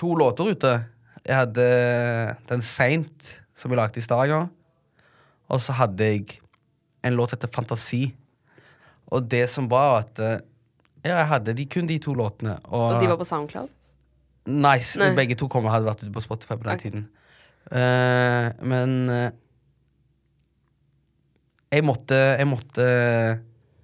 [0.00, 0.72] to låter ute.
[1.24, 1.66] Jeg hadde
[2.48, 4.48] den Seint, som vi lagde i Stavanger.
[5.52, 6.38] Og så hadde jeg
[7.04, 8.02] en låt som heter Fantasi.
[9.12, 10.38] Og det som var at eh,
[11.04, 12.58] Ja, jeg hadde de, kun de to låtene.
[12.70, 13.72] Og, Og de var på Soundcloud?
[14.48, 14.98] Nice.
[15.00, 15.12] Nei.
[15.16, 16.90] Begge to kom hadde vært ute på Spotify på den okay.
[16.90, 17.08] tiden.
[17.72, 19.28] Uh, men uh,
[21.72, 22.86] jeg måtte Jeg måtte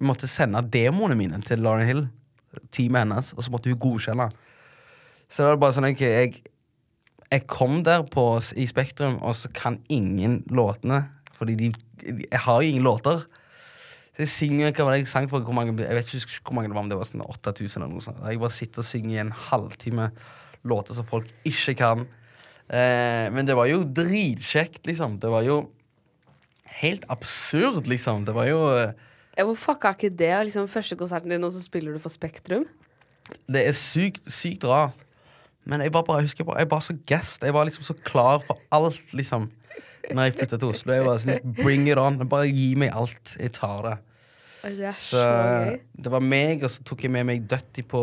[0.01, 2.05] måtte sende demoene mine til Lauren Hill,
[2.73, 4.29] teamet hennes, og så måtte hun godkjenne.
[5.31, 6.41] Så det var bare sånn okay, jeg,
[7.31, 8.25] jeg kom der på,
[8.59, 11.03] i Spektrum, og så kan ingen låtene.
[11.37, 11.69] Fordi de,
[12.03, 13.23] jeg har jo ingen låter.
[14.11, 16.57] Så jeg synger hva var det jeg sang for hvor mange, Jeg vet ikke hvor
[16.57, 18.19] mange det var, men det var sånn 8000 eller noe sånt.
[18.27, 20.09] Jeg bare sitter og synger i en halvtime
[20.67, 22.03] låter som folk ikke kan.
[22.67, 25.17] Eh, men det var jo dritkjekt, liksom.
[25.19, 25.61] Det var jo
[26.81, 28.25] helt absurd, liksom.
[28.27, 28.91] Det var jo eh,
[29.37, 30.33] Ja, hvor fucka er ikke det?
[30.49, 32.67] Liksom Første konserten din, og så spiller du for Spektrum?
[33.47, 35.07] Det er sykt, sykt rart.
[35.63, 37.45] Men jeg var bare, jeg husker bare, jeg var så gassed.
[37.45, 39.47] Jeg var liksom så klar for alt, liksom.
[40.09, 40.93] Når jeg flytta til Oslo.
[40.95, 42.17] Jeg var sånn, Bring it on.
[42.29, 43.35] Bare gi meg alt.
[43.37, 43.97] Jeg tar det.
[44.61, 48.01] Det Så så det var meg, og så tok jeg med meg Dutty på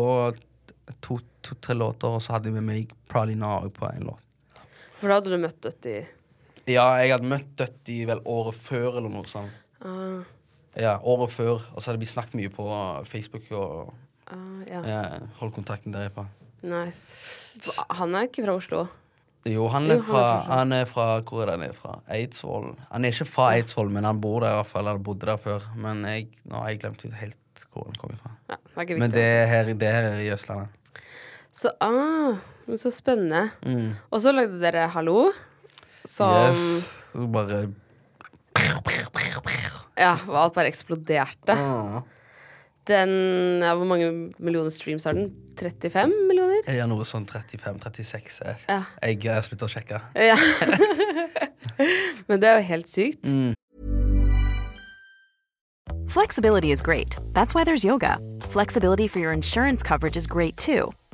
[0.99, 4.25] to-tre to, låter, og så hadde jeg med meg Pralina Now på en låt.
[4.99, 6.01] For da hadde du møtt Dutty?
[6.67, 9.55] Ja, jeg hadde møtt Dutty vel året før, eller noe sånt.
[9.79, 10.19] Uh.
[10.75, 12.67] Ja, året før, og så hadde vi snakket mye på
[13.07, 13.93] Facebook og
[14.31, 15.01] uh, Ja, ja,
[15.39, 16.27] holdt kontakten derifra.
[16.61, 17.13] nice.
[17.95, 18.83] Han er ikke fra Oslo?
[19.47, 21.93] Jo, han er fra, han er fra Hvor er det han er fra?
[22.11, 22.73] Eidsvoll.
[22.91, 24.87] Han er ikke fra Eidsvoll, men han bor der i hvert fall.
[24.87, 25.63] Eller bodde der før.
[25.79, 27.37] Men jeg, nå har jeg glemt helt
[27.69, 28.31] hvor han kommer fra.
[28.49, 29.35] Ja, det Men det altså.
[29.37, 30.67] er her, det her er i Østlandet.
[31.53, 32.37] Så, ah,
[32.79, 33.49] så spennende.
[33.65, 33.93] Mm.
[34.11, 35.31] Og så lagde dere Hallo,
[36.05, 37.05] som Yes.
[37.33, 37.67] Bare
[39.99, 41.53] Ja, alt bare eksploderte.
[41.55, 42.01] ah.
[42.87, 43.09] Den
[43.61, 45.29] ja, Hvor mange millioner streams har den?
[45.59, 46.63] 35 millioner?
[46.71, 48.39] Er noe sånn 35-36.
[48.45, 48.81] Jeg, Ja.
[49.03, 50.01] jeg har sluttet å sjekke.
[50.15, 50.37] ja.
[52.27, 53.25] Men det er jo helt sykt.
[56.07, 57.15] Flexibility is great.
[57.33, 58.17] That's why there's yoga.
[58.41, 60.91] Flexibility for your insurance coverage is great too.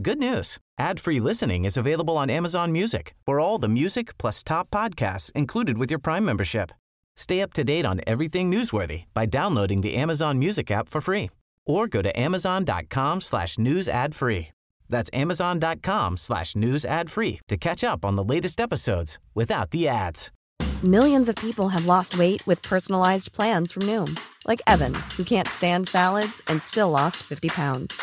[0.00, 0.58] Good news.
[0.78, 5.76] Ad-free listening is available on Amazon Music for all the music plus top podcasts included
[5.76, 6.72] with your Prime membership.
[7.14, 11.28] Stay up to date on everything newsworthy by downloading the Amazon Music app for free
[11.66, 14.48] or go to amazon.com slash news ad free.
[14.88, 19.88] That's amazon.com slash news ad free to catch up on the latest episodes without the
[19.88, 20.32] ads.
[20.82, 25.48] Millions of people have lost weight with personalized plans from Noom, like Evan, who can't
[25.48, 28.02] stand salads and still lost 50 pounds.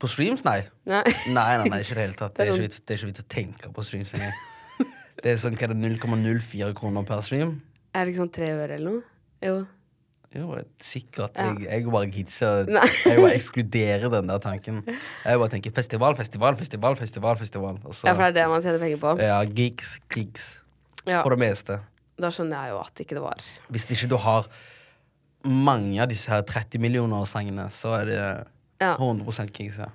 [0.00, 0.62] På streams, nei.
[0.88, 1.02] Nei.
[1.28, 2.34] Nei, nei, nei, ikke i det hele tatt.
[2.38, 4.38] Det er ikke vits, det er ikke vits å tenke på streams engang.
[5.20, 7.58] Det er sånn, hva er det, 0,04 kroner per stream?
[7.92, 9.02] Er det ikke sånn tre øre eller noe?
[9.44, 9.58] Jo.
[10.30, 11.34] Jo, sikkert.
[11.34, 11.50] Ja.
[11.58, 14.76] Jeg, jeg bare gidder ikke Jeg bare ekskluderer den der tanken.
[14.86, 17.36] Jeg bare tenker festival, festival, festival, festival.
[17.40, 19.14] festival Og så, Ja, for det er det man tjener penger på?
[19.26, 20.46] ja, gigs, gigs.
[21.02, 21.24] Ja.
[21.24, 21.80] For det meste.
[22.20, 23.42] Da skjønner jeg jo at ikke det var
[23.74, 24.46] Hvis ikke du har
[25.42, 28.22] mange av disse her 30 millioner-sangene, så er det
[28.80, 28.94] Ja.
[28.96, 29.90] 100 Kings, Ja.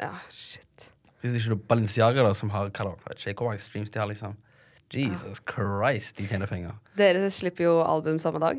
[0.00, 0.88] Ja, shit.
[1.22, 4.00] Hvis ikke du Balenciaga, da, som har hva da, vet ikke hvor mange streams de
[4.00, 4.34] har, liksom.
[4.92, 6.74] Jesus Christ, de tjener penger.
[6.98, 8.58] Dere slipper jo album samme dag.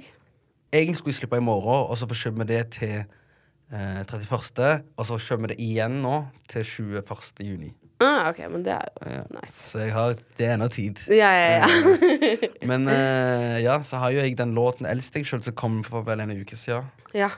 [0.73, 5.05] Egentlig skulle vi slippe i morgen, og så forskyver vi det til eh, 31., og
[5.05, 6.15] så kommer det igjen nå
[6.49, 7.43] til 21.
[7.45, 7.73] juni.
[8.01, 9.21] Ah, ok, men det er jo Ja.
[9.41, 9.69] nice.
[9.69, 11.03] Så jeg har, det er ennå tid.
[11.13, 11.67] Ja, ja, ja.
[12.71, 16.01] Men eh, ja, så har jo jeg den låten 'Elsk deg sjøl' som kom for
[16.03, 16.89] vel en uke siden.
[17.13, 17.29] ja.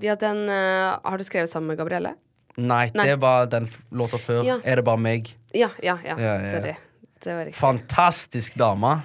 [0.00, 2.14] Ja den uh, har du skrevet sammen med Gabrielle?
[2.56, 3.06] Nei, Nei.
[3.08, 3.66] det var den
[3.96, 4.42] låta før.
[4.44, 4.58] Ja.
[4.64, 5.30] Er det bare meg?
[5.56, 6.18] Ja, ja, ja.
[6.20, 6.36] Ja.
[6.52, 6.74] Sorry.
[7.22, 7.58] Det var riktig.
[7.60, 9.00] Fantastisk dame.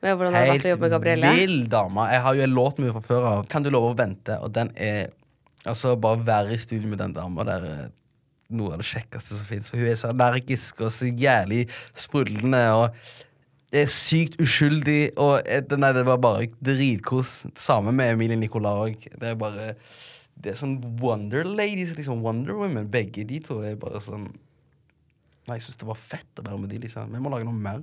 [0.00, 1.32] Ja, hvordan har det vært å jobbe med Gabrielle?
[1.36, 2.06] vill dame.
[2.14, 3.42] Jeg har jo en låt med henne fra før av.
[3.52, 4.36] Kan du love å vente?
[4.40, 5.10] Og den er
[5.68, 7.80] Altså, bare være i studio med den dama der er
[8.48, 9.68] noe av det kjekkeste som fins.
[9.74, 12.96] Hun er så energisk og så jævlig sprudlende og
[13.72, 15.12] er sykt uskyldig.
[15.18, 17.46] Og det- nei, det var bare dritkos.
[17.54, 18.96] Sammen med Emilie Nicolas.
[19.18, 19.74] Det er bare
[20.40, 22.88] Det er sånn Wonder Ladies, liksom Wonder Women.
[22.88, 24.30] Begge de to er bare sånn
[25.48, 27.10] Nei, jeg syns det var fett å være med de, liksom.
[27.12, 27.82] Vi må lage noe mer.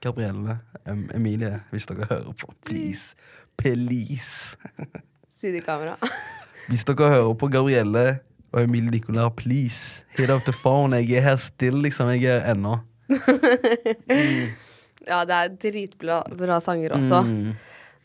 [0.00, 3.14] Gabrielle, em Emilie, hvis dere hører på, please.
[3.56, 4.56] Please.
[5.38, 5.96] Si det i kamera.
[6.68, 8.20] Hvis dere hører på Gabrielle
[8.52, 10.02] og Emilie Nicolas, please.
[10.16, 10.92] Hit up the phone.
[10.96, 12.08] Jeg er her still, liksom.
[12.10, 12.80] Jeg er ennå.
[15.08, 17.22] Ja, det er dritbra bra sanger også.
[17.24, 17.54] Mm.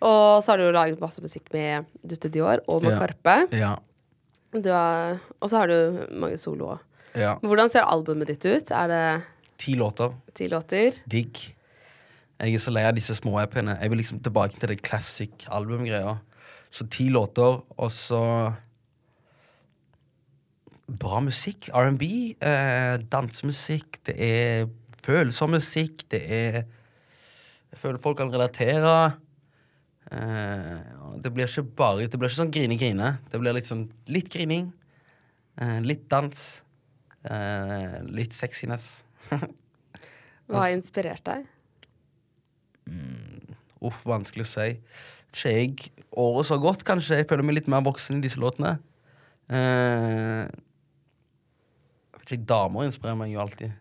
[0.04, 3.00] Og så har du jo laget masse musikk med Dutte Dior og med Ja.
[3.04, 3.36] Karpe.
[3.56, 3.74] Ja.
[4.54, 6.80] Du har, og så har du mange soloer.
[7.16, 7.36] ja.
[7.42, 8.72] Hvordan ser albumet ditt ut?
[8.72, 9.24] Er det
[9.58, 10.14] Ti låter.
[10.36, 10.98] ti låter?
[11.08, 11.54] Digg.
[12.42, 13.78] Jeg er så lei av disse små EP-ene.
[13.82, 16.18] Jeg vil liksom tilbake til det classic album-greia.
[16.72, 18.54] Så ti låter, og så
[20.88, 21.70] Bra musikk.
[21.74, 22.36] R&B.
[22.42, 24.02] Eh, dansemusikk.
[24.06, 24.66] Det er
[25.06, 26.04] følsom musikk.
[26.12, 26.64] Det er
[27.74, 28.96] Jeg føler folk kan relatere.
[30.14, 30.76] Eh,
[31.24, 33.16] det blir ikke bare Det blir ikke sånn grine-grine.
[33.32, 34.70] Det blir liksom litt grining.
[35.58, 36.44] Eh, litt dans.
[37.26, 39.02] Eh, litt sexiness.
[40.48, 41.48] Hva har inspirert deg?
[43.84, 44.70] Uff, vanskelig å si.
[45.34, 45.88] Ikke jeg.
[46.20, 47.22] Året så godt, kanskje.
[47.22, 48.76] Jeg føler meg litt mer voksen i disse låtene.
[49.50, 50.46] Eh,
[52.22, 53.74] ikke, damer inspirerer meg jo alltid.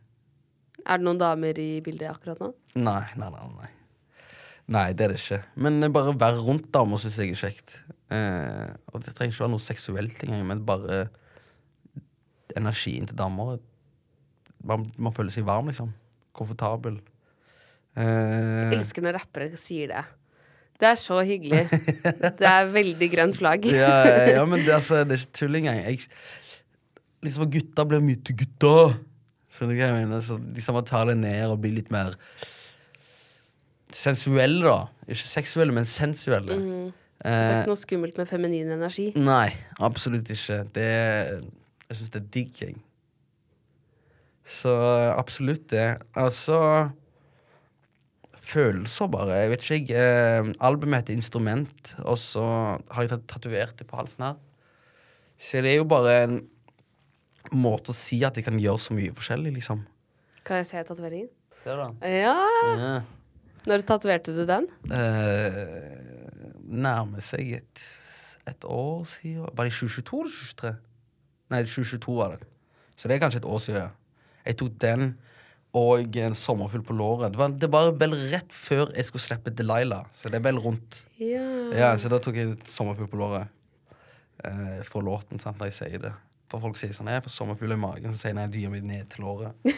[0.82, 2.50] Er det noen damer i bildet akkurat nå?
[2.80, 3.44] Nei, nei, nei.
[3.60, 3.70] Nei,
[4.70, 5.40] nei det er det ikke.
[5.64, 7.76] Men bare være rundt damer syns jeg er kjekt.
[8.12, 11.06] Eh, og det trenger ikke være noe seksuelt engang, men bare
[12.56, 13.58] energien til damer.
[14.62, 15.90] Man, man føler seg varm, liksom.
[16.36, 17.00] Komfortabel.
[17.96, 20.04] Eh, Jeg elsker når rappere sier det.
[20.82, 21.66] Det er så hyggelig.
[22.40, 23.66] Det er veldig grønt flagg.
[23.70, 23.92] ja,
[24.32, 25.78] ja, men det, altså, det er ikke tull engang.
[25.84, 26.00] Jeg,
[27.22, 28.72] liksom Gutta blir mye til gutta.
[29.52, 30.24] Skjønner du hva jeg mener?
[30.26, 32.16] Så liksom å ta det ned og bli litt mer
[33.92, 34.86] sensuelle, da.
[35.08, 36.56] Ikke seksuelle, men sensuelle.
[36.58, 36.92] Mhm.
[37.22, 39.12] Det er Eh, ikke noe skummelt med feminin energi.
[39.14, 40.56] nei, absolutt ikke.
[40.74, 40.86] Det
[41.88, 42.76] Jeg syns det er digg.
[44.44, 44.72] Så
[45.16, 46.02] absolutt det.
[46.16, 46.90] Altså
[48.42, 49.36] Følelser, bare.
[49.38, 50.42] Jeg vet ikke, jeg.
[50.42, 52.42] Eh, albumet heter Instrument, og så
[52.90, 54.34] har jeg tatovert det på halsen her.
[55.38, 56.48] Så det er jo bare en
[57.54, 59.84] måte å si at jeg kan gjøre så mye forskjellig, liksom.
[60.44, 61.30] Kan jeg se tatoveringen?
[61.62, 61.96] Ser du den?
[62.02, 62.34] Ja!
[62.82, 63.00] Ja.
[63.68, 64.68] Når tatoverte du den?
[64.90, 67.84] Uh, nærmer seg et,
[68.50, 70.72] et år siden Var det i 2022 eller 2023?
[71.52, 72.48] Nei, 2022 var det.
[72.96, 73.82] Så det er kanskje et år siden.
[73.82, 73.90] ja.
[74.46, 75.12] Jeg tok den
[75.72, 77.32] og en sommerfugl på låret.
[77.32, 80.04] Det var, det var vel rett før jeg skulle slippe Delilah.
[80.16, 80.98] Så det er vel rundt.
[81.20, 81.44] Ja.
[81.72, 83.48] Ja, Så da tok jeg sommerfugl på låret
[84.44, 86.12] eh, for låten, sant, når jeg sier det.
[86.52, 88.84] For folk sier sånn 'Jeg får sommerfugl i magen', så sier jeg nei, dyret mitt
[88.84, 89.56] ned til låret.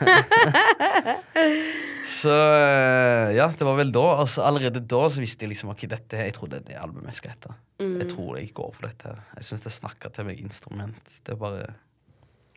[2.20, 4.06] så eh, ja, det var vel da.
[4.22, 7.12] Altså, allerede da så visste jeg liksom ok, dette Jeg tror det er det albumet
[7.12, 7.56] jeg skal hete.
[7.80, 9.12] Jeg tror jeg går for dette.
[9.12, 11.04] her Jeg syns det snakker til meg instrument.
[11.26, 11.68] Det er bare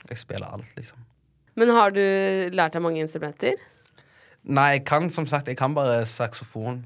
[0.09, 0.99] Jeg spiller alt, liksom.
[1.55, 2.01] Men har du
[2.51, 3.59] lært deg mange instrumenter?
[4.43, 6.83] Nei, jeg kan som sagt Jeg kan bare saksofon.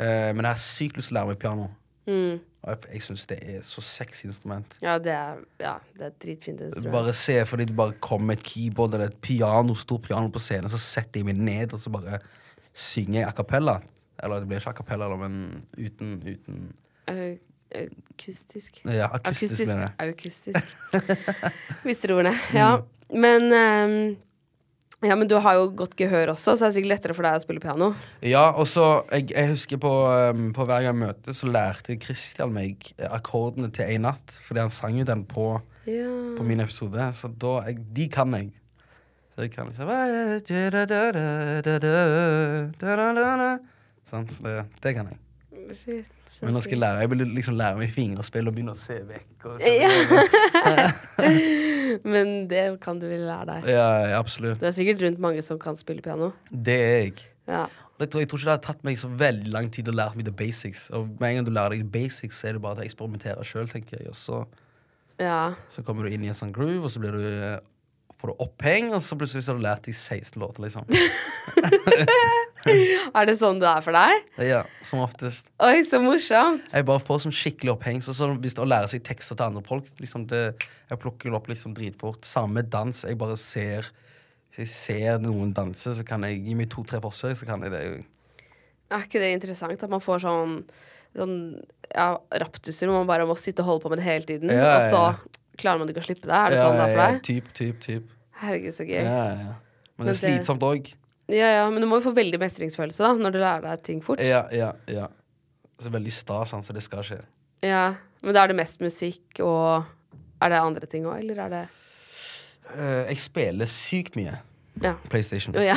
[0.00, 1.68] Uh, men jeg har sykt lyst til å lære meg piano.
[2.06, 2.40] Mm.
[2.62, 4.76] Og jeg, jeg syns det er så sexy instrument.
[4.82, 6.92] Ja, det er, ja, det er et dritfint instrument.
[6.94, 10.70] Bare se fordi det bare kommer et keyboard eller et piano, stort piano på scenen,
[10.70, 12.20] så setter jeg meg ned, og så bare
[12.72, 13.80] synger jeg a cappella.
[14.22, 16.72] Eller det blir ikke a cappella, men uten, uten
[17.72, 18.82] Akustisk.
[18.84, 19.90] Ja, akustisk, jeg.
[19.98, 20.74] Akustisk.
[21.86, 22.34] Visste du ordene.
[22.54, 22.82] Ja.
[23.12, 24.16] Men ehm,
[25.02, 27.34] Ja, men du har jo godt gehør også, så det er sikkert lettere for deg
[27.40, 27.88] å spille piano.
[28.22, 29.90] Ja, og så jeg, jeg husker på,
[30.30, 34.36] um, på hver gang jeg møter, så lærte Christian meg eh, akkordene til En natt.
[34.46, 35.48] Fordi han sang jo den på,
[35.90, 36.06] Ja.
[36.38, 37.08] på min episode.
[37.18, 38.52] Så da jeg, De kan jeg.
[39.34, 39.88] Så jeg kan liksom
[44.12, 45.18] Sånn, så det, det kan jeg.
[45.74, 48.74] Shit, så Men nå skal jeg lære Jeg vil liksom lære meg fingerspill og begynne
[48.74, 49.46] å se vekk.
[49.50, 50.90] Og, Ja.
[52.12, 53.68] Men det kan du vel lære deg.
[53.74, 54.60] ja, ja, absolutt.
[54.60, 56.32] Du er sikkert rundt mange som kan spille piano.
[56.50, 57.24] Det er jeg.
[57.48, 57.66] Ja.
[58.00, 60.16] Jeg tror, jeg tror ikke det har tatt meg så veldig lang tid å lære
[60.18, 60.88] meg the basics.
[60.96, 63.44] Og med en gang du lærer deg the basics, så er det bare å eksperimentere
[63.46, 64.08] sjøl, tenker jeg.
[64.10, 64.44] Og så
[65.20, 65.54] Ja.
[65.70, 67.58] Så kommer du inn i en sånn groove, og så blir du, eh,
[68.22, 70.86] får du oppheng, og så plutselig så har du lært de 16 låter, liksom.
[72.62, 74.28] Er det sånn det er for deg?
[74.46, 75.48] Ja, som oftest.
[75.62, 76.68] Oi, så morsomt.
[76.70, 77.98] Jeg bare får sånn skikkelig oppheng.
[78.06, 80.44] Så, hvis det å lære seg tekster til andre folk liksom det,
[80.92, 82.22] Jeg plukker det opp liksom dritfort.
[82.28, 83.02] Samme dans.
[83.02, 83.90] Jeg bare ser
[84.54, 87.72] Hvis jeg ser noen danse, så kan jeg gi meg to-tre forsøk, så kan jeg
[87.74, 87.82] det.
[88.92, 90.58] Er ikke det interessant at man får sånn,
[91.16, 91.36] sånn
[91.88, 92.10] ja,
[92.42, 94.90] raptuser hvor man bare må sitte og holde på med det hele tiden, Ja, og
[94.92, 95.38] så ja.
[95.60, 96.36] Klarer man ikke å slippe det?
[96.38, 97.22] Er det sånn det er for Ja, deg?
[97.28, 98.10] Typ, typ, typ.
[98.42, 99.02] Herregud, så gøy.
[99.04, 99.54] Ja, ja.
[99.98, 100.92] Men det er slitsomt òg.
[101.32, 104.00] Ja, ja, men du må jo få veldig mestringsfølelse da, når du lærer deg ting
[104.04, 104.20] fort.
[104.24, 105.06] Ja, ja, ja.
[105.82, 107.20] Så veldig stas, så det skal skje.
[107.62, 109.84] Ja, Men da er det mest musikk, og
[110.42, 111.62] er det andre ting òg, eller er det
[112.74, 114.36] uh, jeg spiller sykt mye
[114.82, 114.94] Ja.
[115.10, 115.54] PlayStation.
[115.58, 115.76] Oh, ja.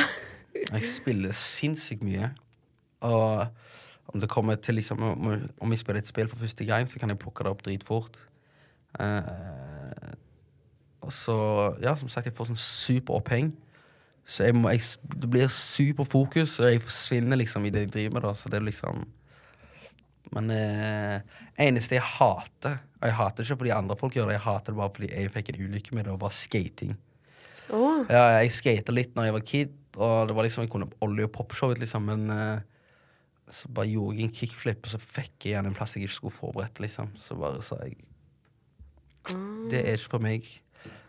[0.56, 2.30] Jeg spiller sinnssykt mye.
[3.06, 3.46] Og
[4.14, 7.10] om det kommer til liksom Om jeg spiller et spill for første gang, så kan
[7.12, 8.16] jeg plukke det opp dritfort.
[8.98, 9.26] Eh,
[11.06, 11.36] og så,
[11.82, 13.52] ja, som sagt, jeg får sånn superoppheng.
[14.26, 14.82] Så jeg må, jeg,
[15.22, 18.26] det blir superfokus, og jeg forsvinner liksom i det jeg driver med.
[18.26, 19.04] da Så det er liksom
[20.34, 21.20] Men eh,
[21.62, 24.74] eneste jeg hater Og jeg hater det ikke fordi andre folk gjør det, jeg hater
[24.74, 26.96] det bare fordi jeg fikk en ulykke med det, og var skating.
[27.70, 28.02] Oh.
[28.10, 31.26] Ja, jeg skata litt når jeg var kid, og det var liksom, jeg kunne olje-
[31.28, 32.60] og popshowet, liksom, men eh,
[33.50, 36.18] så bare gjorde jeg en kickflip, og så fikk jeg igjen en plass jeg ikke
[36.18, 37.14] skulle forberedt, liksom.
[37.18, 37.98] Så bare sa jeg
[39.70, 40.46] Det er ikke for meg.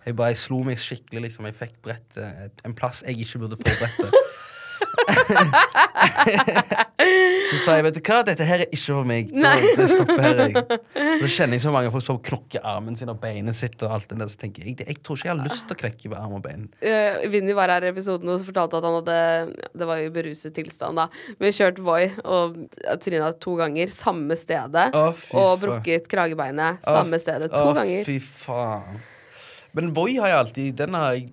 [0.08, 1.48] Jeg bare jeg slo meg skikkelig, liksom.
[1.50, 4.12] Jeg fikk brettet en plass jeg ikke burde få brettet.
[7.52, 9.30] så sa jeg, vet du hva, dette her er ikke for meg.
[9.32, 10.54] Da, det stopper her, jeg.
[11.24, 14.08] Så kjenner jeg så mange folk som knokker armen sin og beinet sitt og alt
[14.12, 16.38] det der, så tenker jeg, jeg tror ikke jeg har lyst til å knekke arm
[16.40, 16.64] og bein.
[16.84, 19.18] Uh, Vinni var her i episoden og fortalte at han hadde
[19.78, 21.06] Det var jo beruset tilstand, da.
[21.42, 22.46] Men kjørt Voi og
[23.04, 23.88] tryna to ganger.
[23.94, 24.88] Samme stedet.
[24.98, 26.82] Oh, og brukket kragebeinet.
[26.84, 27.48] samme Samme stedet.
[27.54, 28.02] To å, ganger.
[28.08, 29.00] Fy faen.
[29.78, 31.28] Men Voi har jeg alltid Den har jeg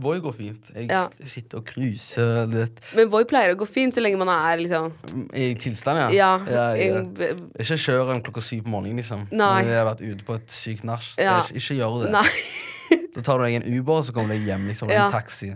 [0.00, 0.68] Voi går fint.
[0.70, 1.08] Jeg Ja.
[1.26, 2.46] sitter og cruiser
[2.94, 4.92] Men Voi pleier å gå fint så lenge man er liksom
[5.34, 6.10] i tilstand, ja.
[6.14, 6.28] Ja.
[6.46, 9.24] ja, jeg, jeg, Ikke kjør en klokka syv på morgenen, liksom.
[9.32, 9.64] Nei.
[9.64, 11.08] Når jeg har vært ute på et sykt nach.
[11.18, 11.40] Ja.
[11.42, 12.12] Ikke, ikke gjør det.
[12.14, 12.28] Nei.
[13.10, 14.68] Da tar du deg en Uber, og så kommer du deg hjem.
[14.70, 15.08] liksom Ja.
[15.08, 15.50] En taxi.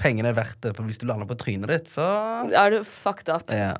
[0.00, 2.04] Pengene er verdt det, for hvis du lander på trynet ditt, så
[2.48, 3.50] Er du fucked up?
[3.52, 3.74] ja.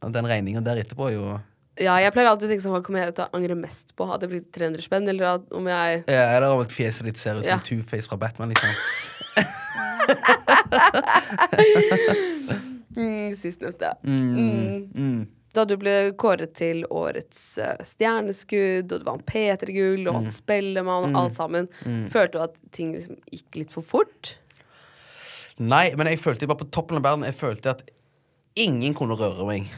[0.00, 1.40] Den regninga der etterpå er jo
[1.78, 1.98] ja.
[2.00, 4.04] Jeg pleier alltid å tenke sånn Hva kommer jeg til å angre mest på?
[4.12, 7.18] At det blir 300 spenn, eller at om jeg ja, Eller om et fjeset ditt
[7.20, 7.60] ser ut som Ja.
[7.66, 8.70] Two-Face fra Batman, liksom.
[12.96, 13.94] mm, Sistnevnte.
[14.04, 14.90] Mm.
[14.94, 15.26] Mm.
[15.56, 21.10] Da du ble kåret til årets eh, stjerneskudd, og du vant P3-gull, og vant Spellemann,
[21.10, 21.64] og alt sammen,
[22.12, 24.34] følte du at ting liksom gikk litt for fort?
[25.56, 27.24] Nei, men jeg følte jeg var på toppen av verden.
[27.24, 27.80] Jeg følte at
[28.60, 29.70] ingen kunne røre meg.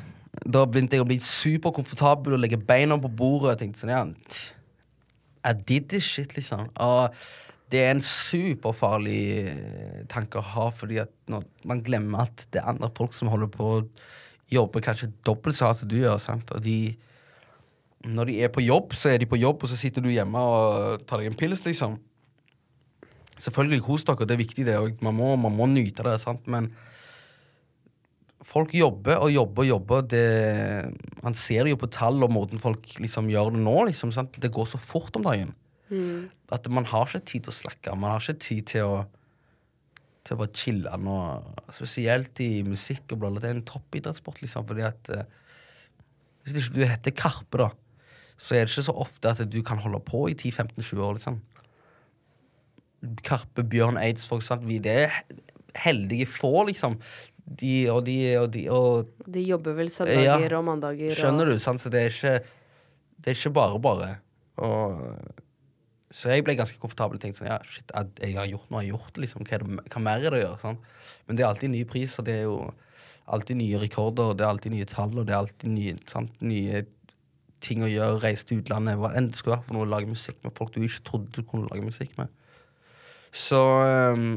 [0.45, 3.57] Da begynte jeg å bli superkomfortabel og legge beina på bordet.
[3.57, 6.69] Jeg tenkte sånn, ja I did this shit, liksom.
[6.85, 7.15] Og
[7.73, 12.71] det er en superfarlig eh, tanke å ha, fordi at man glemmer at det er
[12.73, 13.83] andre folk som holder på å
[14.49, 16.17] jobbe kanskje dobbelt så hardt som du gjør.
[16.23, 16.51] sant?
[16.57, 16.97] Og de
[18.07, 20.39] når de er på jobb, så er de på jobb, og så sitter du hjemme
[20.39, 21.97] og tar deg en pils, liksom.
[23.39, 24.77] Selvfølgelig kos dere, det er viktig, det.
[24.79, 26.47] Og man må, man må nyte det, sant?
[26.47, 26.71] men
[28.45, 30.03] folk jobber og jobber og jobber.
[30.13, 30.25] Det,
[31.25, 33.77] man ser det jo på tall og måten folk liksom gjør det nå.
[33.91, 34.39] Liksom, sant?
[34.41, 35.55] Det går så fort om dagen.
[36.53, 37.97] At man har ikke tid til å slakke.
[37.97, 38.99] Man har ikke tid til å
[40.29, 41.19] til å bare chille nå.
[41.73, 43.27] Spesielt i musikk og.
[43.41, 44.67] Det er en toppidrettssport, liksom.
[44.69, 45.29] Fordi at eh,
[46.45, 47.69] Hvis ikke du heter Karpe, da,
[48.41, 51.41] så er det ikke så ofte at du kan holde på i 10-15-20 år, liksom.
[53.27, 54.65] Karpe, Bjørn Eidsvåg, sant.
[54.69, 55.19] Vi det er
[55.79, 56.97] heldige få, liksom.
[57.49, 60.59] De og de og de og De jobber vel søndager Ja.
[60.59, 61.15] og mandager.
[61.17, 61.59] Skjønner du?
[61.59, 61.81] Sant?
[61.81, 62.35] Så det er ikke
[63.19, 64.09] Det er ikke bare bare.
[64.59, 65.01] Og,
[66.11, 68.93] så jeg ble ganske komfortabel og tenkte sånn Ja, shit, jeg, har gjort noe jeg
[68.93, 69.17] har gjort.
[69.23, 69.45] Liksom.
[69.49, 70.61] Hva, det, hva mer er det å gjøre?
[70.61, 70.93] Sant?
[71.27, 72.59] Men det er alltid ny pris, og det er jo
[73.29, 76.33] alltid nye rekorder, og det er alltid nye tall, og det er alltid nye, sant?
[76.41, 76.85] nye
[77.61, 78.23] ting å gjøre.
[78.25, 78.97] Reise til utlandet.
[79.01, 81.33] Hva enn det skulle være for noe å lage musikk med folk du ikke trodde
[81.37, 82.29] du kunne lage musikk med.
[83.35, 84.31] Så ehm,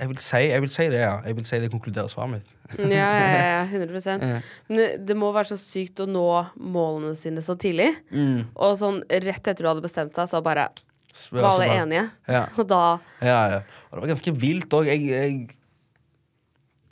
[0.00, 1.14] jeg vil, si, jeg vil si det, ja.
[1.26, 2.52] Jeg vil si det konkluderer svaret mitt.
[2.78, 4.38] Ja, ja, ja, 100 Ja.
[4.70, 6.26] Men det, må være så sykt å nå
[6.56, 7.90] målene sine så tidlig.
[8.14, 8.46] Mm.
[8.54, 10.70] Og sånn rett etter du hadde bestemt deg, så bare
[11.30, 12.04] var altså alle bare- enige.
[12.30, 12.44] Ja.
[12.58, 12.82] Og da
[13.20, 13.60] Ja, ja.
[13.90, 14.88] Og det var ganske vilt òg.
[14.92, 15.56] Jeg, jeg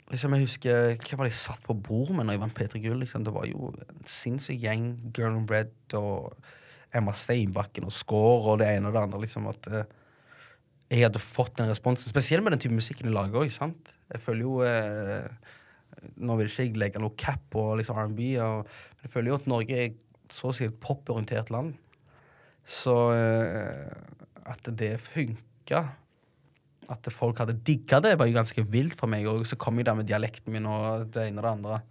[0.09, 2.79] Liksom, jeg husker Hva var det jeg satt på bord med når jeg vant P3
[2.81, 3.01] Gull?
[3.03, 3.25] Liksom.
[3.27, 4.87] Det var jo en sinnssyk gjeng.
[5.13, 6.33] Girl and Bread og
[6.95, 9.19] Emma Steinbakken og Score og det ene og det andre.
[9.21, 9.83] Liksom, at eh,
[10.89, 12.09] jeg hadde fått den responsen.
[12.09, 13.49] Spesielt med den type musikken jeg lager òg.
[13.49, 15.29] Jeg føler jo eh,
[16.23, 19.49] Nå vil ikke jeg legge noe cap på liksom R&B, men jeg føler jo at
[19.51, 19.79] Norge
[20.31, 21.73] så å si et poporientert land.
[22.63, 23.89] Så eh,
[24.49, 25.81] at det funka,
[26.89, 29.27] at folk hadde digga det, var jo ganske vilt for meg.
[29.29, 31.81] Og så kom jeg der med dialekten min og det ene og det andre.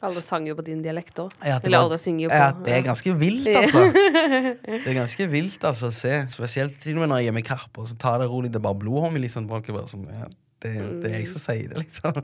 [0.00, 1.32] Alle sang jo på din dialekt òg.
[1.44, 3.82] Ja, Eller alle synger jo på ja, det er ganske vilt, altså.
[4.70, 6.14] Det er ganske vilt altså å se.
[6.32, 8.48] Spesielt til og med når jeg er med Karpe, og så tar det rolig.
[8.54, 9.18] Det er bare blodhånd.
[9.20, 9.50] liksom.
[9.90, 10.30] Sånn, ja,
[10.64, 10.72] det,
[11.02, 12.22] det er jeg som sier det, liksom.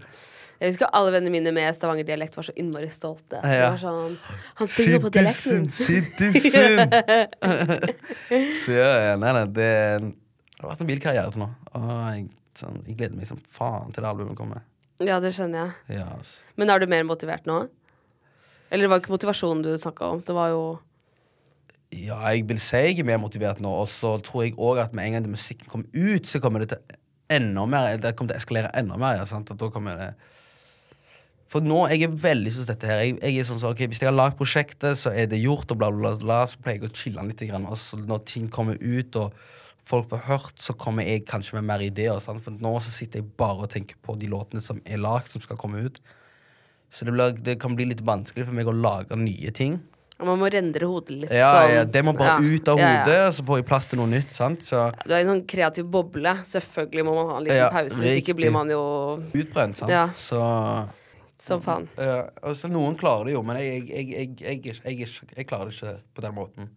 [0.57, 3.43] Jeg husker alle vennene mine med Stavanger-dialekt var så innmari stolte.
[3.43, 3.75] Det Ja.
[3.77, 4.17] sånn
[4.57, 6.97] Han synger på dialekten Citizen, citizen.
[8.63, 9.69] så ja, ja, nei, nei, det,
[10.01, 11.51] det har vært en vill karriere til nå.
[11.77, 12.25] Og jeg,
[12.57, 14.65] sånn, jeg gleder meg som faen til det albumet kommer.
[15.05, 15.99] Ja, det skjønner jeg.
[15.99, 16.09] Ja.
[16.57, 17.67] Men er du mer motivert nå?
[18.71, 20.23] Eller det var ikke motivasjonen du snakka om.
[20.25, 20.63] Det var jo
[21.93, 24.95] Ja, jeg vil si jeg er mer motivert nå, og så tror jeg òg at
[24.97, 26.97] med en gang musikken kommer ut, så kommer det til
[27.31, 29.23] enda mer Det kommer til å eskalere enda mer.
[29.27, 29.51] Sant?
[29.51, 30.09] At da kommer det
[31.53, 33.05] For nå jeg er veldig sånn dette her.
[33.05, 35.71] Jeg, jeg er sånn så, ok, Hvis jeg har lagd prosjektet, så er det gjort,
[35.71, 37.45] og bla, bla, bla, bla så pleier jeg å chille litt.
[37.47, 39.37] Grann, og så når ting kommer ut, og
[39.87, 42.19] folk får hørt, så kommer jeg kanskje med mer ideer.
[42.21, 42.43] Sant?
[42.45, 45.41] For nå så sitter jeg bare og tenker på de låtene som er lagd, som
[45.45, 46.01] skal komme ut.
[46.91, 49.81] Så det, blir, det kan bli litt vanskelig for meg å lage nye ting.
[50.17, 51.33] Man må rendre hodet litt.
[51.35, 51.73] Ja, sånn.
[51.75, 52.55] ja, Det må bare Ja.
[52.57, 53.01] ut av Ja, ja.
[53.05, 54.31] hodet, og så får jeg plass til noe nytt.
[54.33, 54.63] sant?
[54.65, 56.33] Så Du er i en sånn kreativ boble.
[56.49, 58.01] Selvfølgelig må man ha en liten Ja, pause.
[58.01, 58.81] Hvis ikke blir man jo
[59.35, 59.91] utbrent, sant?
[59.91, 60.07] Ja.
[60.09, 60.41] Så
[61.39, 61.87] som faen.
[61.99, 64.63] ja, altså, Noen klarer det jo, men jeg, jeg, jeg,
[65.37, 66.71] jeg klarer det ikke på den måten.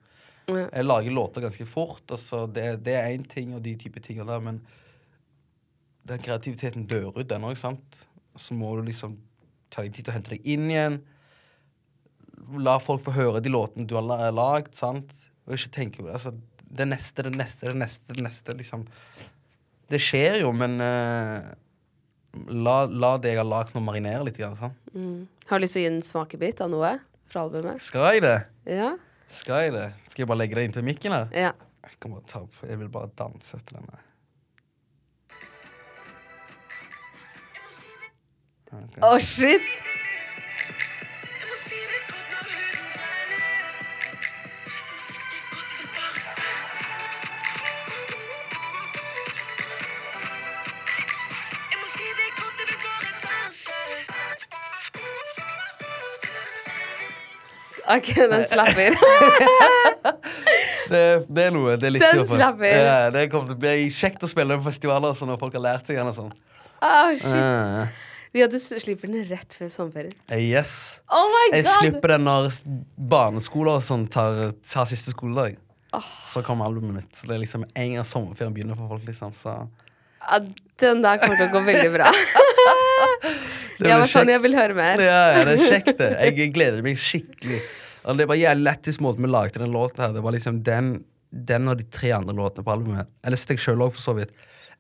[0.58, 4.28] Jeg lager låter ganske fort, Altså det, det er én ting, og de type tingene
[4.30, 4.62] der, men
[6.10, 8.04] den kreativiteten dør ut, den òg, sant?
[8.40, 9.18] Så må du liksom
[9.70, 11.00] ta deg tid til å hente deg inn igjen.
[12.66, 15.12] La folk få høre de låtene du har la- lagd, sant?
[15.46, 16.16] Og ikke tenke på det.
[16.18, 16.34] Altså,
[16.70, 18.86] det neste, det neste, det neste, det neste, liksom.
[19.90, 21.50] Det skjer jo, men uh,
[22.54, 24.38] la, la det jeg har lagd nå, marinere litt.
[24.38, 24.78] Grann, sant?
[24.94, 25.28] Mm.
[25.50, 26.92] Har du lyst til å gi en smakebit av noe
[27.30, 27.82] fra albumet?
[27.82, 28.36] Skal jeg det?
[28.70, 28.92] Ja?
[29.30, 29.88] Skal jeg det?
[30.08, 31.28] Skal jeg bare legge det inntil mikken her?
[31.34, 31.52] ja.
[31.90, 34.00] Jeg kan bare ta opp Jeg vil bare danse etter denne.
[38.70, 39.02] Å, okay.
[39.02, 39.89] oh, shit!
[57.90, 58.96] OK, den slapper.
[60.90, 61.76] Det, det er noe.
[61.78, 62.72] Det er litt Den gøy for- slapper.
[62.74, 65.54] Ja, det kommer til å bli kjekt å spille på festivaler og sånn, når folk
[65.60, 66.08] har lært seg den.
[66.10, 66.32] og sånn.
[66.82, 67.34] Å, shit.
[67.36, 68.06] Eh,
[68.40, 70.14] Ja, du slipper den rett før sommerferien.
[70.38, 71.00] yes.
[71.10, 72.58] Oh my Jeg slipper den når
[72.98, 75.58] barneskoler og sånn tar, tar siste skoledag.
[76.30, 77.14] Så kommer albumet mitt.
[77.18, 79.06] Så det er liksom en gang sommerferien begynner for folk.
[79.10, 79.56] liksom Så
[80.22, 80.40] Ja,
[80.82, 82.10] den der kommer til å gå veldig bra.
[83.80, 85.02] det Ja, men sånn, jeg vil høre mer.
[85.04, 86.10] Ja, ja, det er kjekt, det.
[86.28, 87.62] Jeg gleder meg skikkelig.
[88.10, 90.14] Og det var jævlig lættis måten vi lagde den låten her.
[90.16, 90.94] Det var liksom den,
[91.32, 93.12] den og de tre andre låtene på albumet.
[93.28, 94.34] Ellers deg sjøl òg, for så vidt.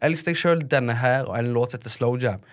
[0.03, 2.43] Ellers deg sjøl, denne her, og en låt som heter Slow Jam.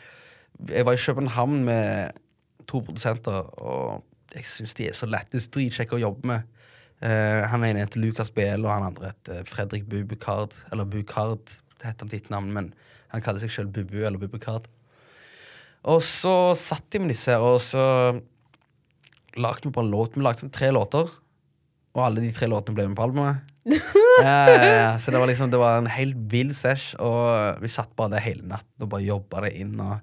[0.71, 2.23] Jeg var i København med
[2.67, 5.51] to produsenter, og jeg syns de er så lættis.
[5.55, 6.53] Dritkjekke å jobbe med.
[6.97, 10.57] Uh, han ene heter Lukas BL, og han andre heter Fredrik Bubukard.
[10.73, 11.45] Eller Bukard,
[11.77, 12.73] det heter han ditt navn, men
[13.13, 14.67] han kaller seg sjøl Bubu eller Bubukard.
[15.87, 17.83] Og så satt de med disse, her, og så
[19.39, 20.17] lagde vi bare en låt.
[20.17, 21.13] Vi lagde sånn tre låter,
[21.97, 23.53] og alle de tre låtene ble med på albumet.
[24.23, 24.91] ja, ja, ja.
[25.03, 28.27] Så det var liksom Det var en helt vill sesh, og vi satt bare der
[28.27, 29.75] hele natten og bare jobba det inn.
[29.83, 29.99] Og,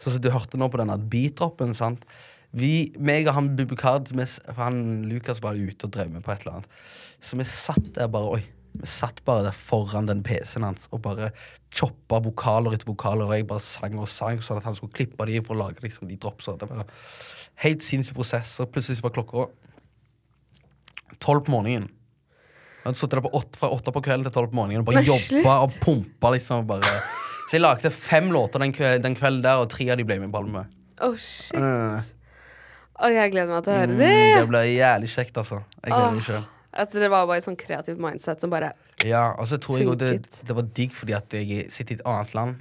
[0.00, 1.76] sånn som du hørte nå på denne beat-droppen.
[1.76, 2.04] sant?
[2.56, 6.46] Vi, meg og han Bubukard, for han Lukas var ute og drev med på et
[6.46, 6.80] eller annet.
[7.20, 8.42] Så vi satt der bare Oi.
[8.72, 11.30] Vi satt bare der foran den PC-en hans og bare
[11.74, 15.26] choppa vokaler etter vokaler, og jeg bare sang og sang sånn at han skulle klippe
[15.28, 16.54] de for å lage liksom, de dropsa.
[16.60, 16.84] Det var
[17.64, 19.48] helt sinnssyk prosess, og plutselig var klokka
[21.20, 21.90] tolv på morgenen.
[22.80, 25.58] Jeg hadde sittet der fra åtte på kvelden til tolv på morgenen og bare jobba
[25.66, 26.30] og pumpa.
[26.32, 26.94] liksom bare.
[27.50, 30.16] Så jeg lagde fem låter den, kve- den kvelden der, og tre av de ble
[30.22, 30.70] med på albumet.
[31.02, 31.58] Oh, shit.
[31.60, 32.00] Uh.
[33.00, 34.16] Og jeg gleder meg til å høre mm, det.
[34.36, 35.60] det ble jævlig kjekt, altså.
[35.82, 36.48] Jeg gleder meg Åh.
[36.72, 39.96] At det var bare et sånn kreativt mindset som bare Ja, og så tror jeg
[39.98, 42.60] det, det var digg fordi at jeg sitter i et annet land.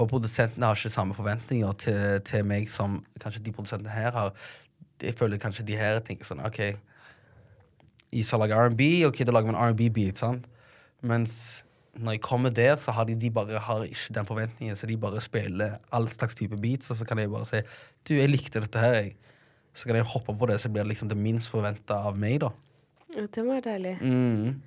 [0.00, 4.36] Og produsentene har ikke samme forventninger til, til meg som kanskje de produsentene her har.
[5.00, 6.60] Jeg føler kanskje de her tenker sånn OK,
[8.12, 10.46] Isa lager R&B, OK, da lager en R&B-beat, sant?
[11.06, 11.64] Mens
[12.00, 14.96] når jeg kommer der, så har de, de bare har ikke den forventningen, så de
[15.00, 17.60] bare spiller all slags type beats, og så kan jeg bare si
[18.08, 19.14] Du, jeg likte dette her, jeg.
[19.74, 22.40] Så kan jeg hoppe på det, så blir det liksom det minst forventa av meg,
[22.42, 22.50] da.
[23.16, 23.96] Ja, Det være deilig.
[24.02, 24.60] Mm.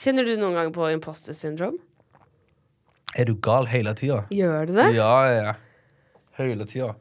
[0.00, 1.78] Kjenner du noen gang på imposter syndrome?
[3.18, 4.22] Er du gal hele tida?
[4.30, 4.88] Gjør du det?
[4.94, 5.54] Ja, ja.
[6.38, 6.92] Hele tida.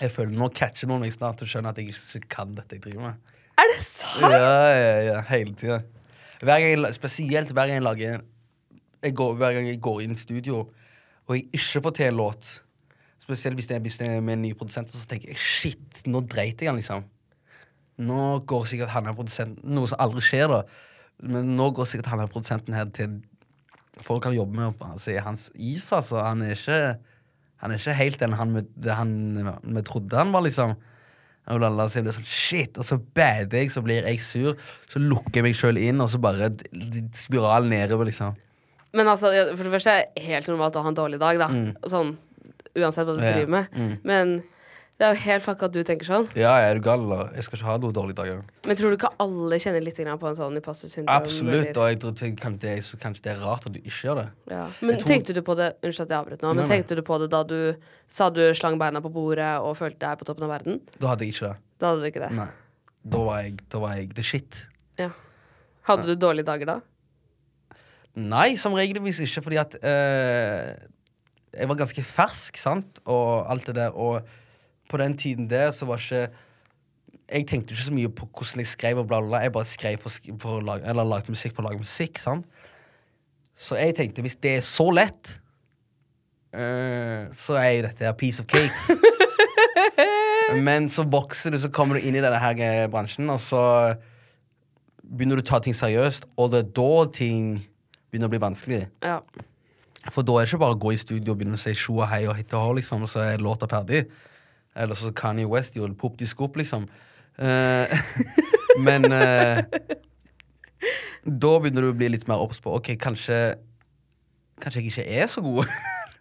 [0.00, 2.84] Jeg føler Nå catcher noen meg snart og skjønner at jeg ikke kan dette jeg
[2.84, 3.32] driver med.
[3.60, 4.20] Er det sant?
[4.24, 5.80] Ja, ja, ja, hele tida.
[6.96, 8.20] Spesielt hver gang jeg lager
[9.00, 10.66] jeg går, Hver gang jeg går inn i studio
[11.30, 12.46] og jeg ikke får til en låt,
[13.22, 16.00] spesielt hvis det er, hvis det er med en ny produsent, så tenker jeg shit,
[16.10, 17.04] nå dreit jeg han, liksom.
[18.00, 20.62] Nå går sikkert han her produsenten Noe som aldri skjer, da.
[21.20, 23.18] Men nå går sikkert han her produsenten her til
[24.00, 26.22] folk han jobber med, altså, sier hans is, altså.
[26.24, 26.78] Han er ikke,
[27.60, 30.76] han er ikke helt den han, vi- trodde han var, liksom.
[31.50, 34.20] Og la, oss så er det sånn, shit, og så bader jeg, så blir jeg
[34.22, 34.54] sur.
[34.88, 36.52] Så lukker jeg meg sjøl inn, og så bare
[37.16, 38.36] spiral nedover, liksom.
[38.94, 41.48] Men altså, for det første er det helt normalt å ha en dårlig dag, da.
[41.90, 42.14] Sånn,
[42.78, 43.28] uansett hva du Mm.
[43.34, 43.68] Driver med.
[43.76, 43.92] mm.
[44.04, 44.32] Men
[45.00, 46.26] det er jo helt fucka at du tenker sånn.
[46.36, 47.30] Ja, jeg er du gal, eller?
[47.32, 48.42] Jeg skal ikke ha noen dårlige dager.
[48.68, 51.14] Men tror du ikke alle kjenner litt på en sånn imposter syndrom?
[51.14, 54.02] Absolutt, eller- og jeg tror det, kan, det, kanskje det er rart at du ikke
[54.10, 54.26] gjør det.
[54.50, 54.66] Ja.
[54.82, 56.76] Men tror- tenkte du på det Unnskyld at jeg avbrøt nå, men Nei, nei.
[56.76, 57.76] tenkte du på det da du
[58.08, 60.80] sa du slang beina på bordet og følte deg på toppen av verden?
[61.00, 61.56] Da hadde jeg ikke det.
[61.80, 62.30] Da hadde du ikke det.
[62.36, 62.50] Nei.
[63.08, 64.66] Da var jeg, da var jeg the shit.
[64.98, 65.08] Ja.
[65.88, 66.80] Hadde du dårlige dager da?
[68.20, 70.74] Nei, som regelvis ikke, fordi at eh,
[71.56, 74.20] Jeg var ganske fersk, sant, og alt det der, og
[74.90, 76.28] på den tiden der så var ikke
[77.30, 79.38] Jeg tenkte ikke så mye på hvordan jeg skrev, og bla, bla, bla.
[79.44, 80.10] Jeg bare skrev for,
[80.42, 82.46] for å lage, eller lagde musikk for å lage musikk, sant.
[83.54, 85.36] Så jeg tenkte, hvis det er så lett,
[86.56, 88.96] uh, så er jo dette her piece of cake.
[90.66, 93.62] Men så vokser du, så kommer du inn i denne her bransjen, og så
[95.06, 97.60] begynner du å ta ting seriøst, og det er da ting
[98.10, 98.82] begynner å bli vanskelig.
[99.04, 99.20] Ja.
[100.08, 101.98] For da er det ikke bare å gå i studio og begynne å si sjo
[102.00, 104.06] og hei og hit og hå, liksom, og så er låta ferdig.
[104.76, 106.86] Eller så Kanye West gjorde pop de skop, liksom.
[107.40, 108.00] Eh,
[108.86, 109.62] men eh,
[111.24, 113.40] da begynner du å bli litt mer obs på OK, kanskje
[114.60, 115.70] Kanskje jeg ikke er så god.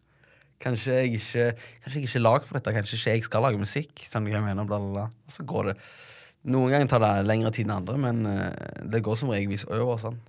[0.63, 1.45] kanskje jeg ikke
[1.83, 2.71] Kanskje jeg ikke er lag for dette.
[2.77, 4.05] Kanskje ikke jeg skal lage musikk.
[4.07, 5.05] Sånn jeg mener, bla, bla, bla.
[5.27, 5.79] Og så går det
[6.47, 9.97] Noen ganger tar det lengre tid enn andre, men eh, det går som regelvis over.
[9.99, 10.21] sånn.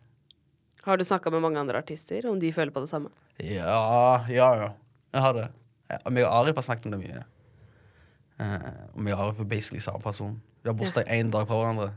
[0.82, 3.12] Har du snakka med mange andre artister om de føler på det samme?
[3.38, 4.70] Ja, ja, ja.
[5.14, 5.44] Jeg har det.
[5.90, 7.22] Jeg og Arif har snakket om det mye.
[8.40, 10.40] Eh, og vi har basically samme person.
[10.62, 11.92] Vi har bursdag én dag på hverandre.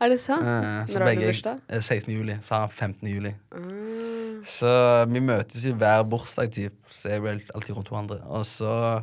[0.00, 0.44] Er det sant?
[0.46, 1.60] Eh, så Når har du bursdag?
[1.68, 2.12] eh, 16.
[2.14, 2.36] juli.
[2.40, 3.08] Så 15.
[3.08, 3.34] juli.
[3.52, 4.44] Mm.
[4.46, 6.74] Så vi møtes jo hver bursdag, typ.
[6.90, 8.22] Så er vi alltid rundt hverandre.
[8.26, 9.02] Og så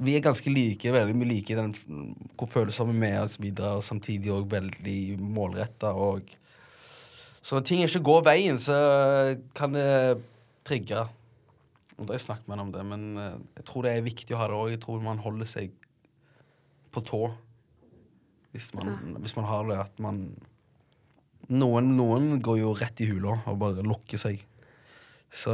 [0.00, 1.74] Vi er ganske like, veldig mye like den
[2.38, 5.90] hvor følsomme vi er, og så videre, og samtidig òg veldig målretta
[7.42, 10.22] Så når ting ikke går veien, så kan det
[10.64, 11.08] trigge.
[11.98, 14.06] Og da har jeg snakket med han om det, men eh, jeg tror det er
[14.06, 14.70] viktig å ha det òg.
[14.70, 15.72] Jeg tror man holder seg
[16.92, 17.22] på tå
[18.54, 20.22] hvis man, hvis man har det at man
[21.52, 24.40] noen, noen går jo rett i hula og bare lukker seg.
[25.32, 25.52] Så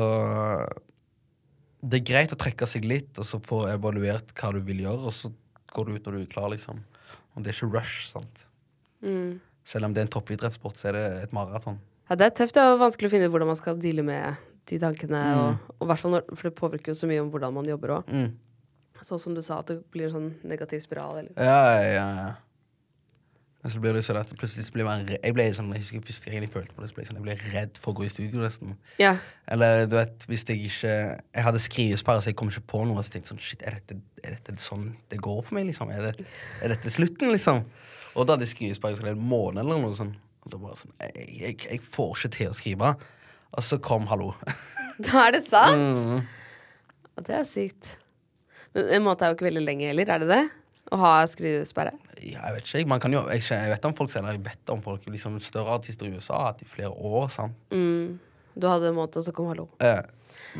[1.84, 5.10] det er greit å trekke seg litt, og så få evaluert hva du vil gjøre,
[5.10, 5.30] og så
[5.74, 6.80] går du ut når du er klar, liksom.
[7.34, 8.46] Og det er ikke rush, sant.
[9.04, 9.42] Mm.
[9.68, 11.80] Selv om det er en toppidrettssport, så er det et maraton.
[12.08, 12.58] Ja, det er tøft.
[12.60, 15.20] Er vanskelig å finne ut hvordan man skal deale med de tankene.
[15.20, 15.60] Mm.
[15.78, 18.12] Og, og når, for det påvirker jo så mye om hvordan man jobber òg.
[18.12, 18.32] Mm.
[19.04, 21.20] Sånn som du sa, at det blir en sånn negativ spiral.
[21.20, 21.34] Eller.
[21.36, 22.32] Ja, ja, ja.
[23.64, 26.28] Men så blir det sånn at plutselig blir man Jeg ble sånn, jeg husker første
[26.28, 28.04] gang jeg følte på det, så ble jeg sånn, jeg ble redd for å gå
[28.04, 28.74] i studio nesten.
[29.00, 29.14] Ja.
[29.48, 33.00] Eller du vet, hvis jeg ikke Jeg hadde skrivesperre, så jeg kom ikke på noe.
[33.00, 35.94] Så tenkte sånn, shit, er dette, er dette sånn det går for meg, liksom?
[35.96, 36.28] Er, det,
[36.60, 37.64] er dette slutten, liksom?
[38.14, 40.20] Og da hadde jeg skrivesperre i en måned eller noe sånt.
[40.44, 42.94] Og da bare sånn, jeg, jeg, jeg får ikke til å skrive.
[43.56, 44.34] Og så kom hallo.
[45.08, 45.80] Da er det sant!
[46.04, 46.20] Mm.
[47.16, 47.96] Og det er sykt.
[48.74, 50.42] Men en måned er jo ikke veldig lenge heller, er det det?
[50.92, 51.94] Å ha skrivesperre?
[52.20, 54.72] Ja, jeg vet ikke, man kan jo, jeg, jeg vet om folk eller jeg vet
[54.74, 57.30] om folk, liksom større artister i USA hatt i flere år.
[57.32, 57.56] sant?
[57.72, 58.18] Mm.
[58.54, 59.64] Du hadde en måned, og så kom hallo.
[59.82, 60.02] Eh,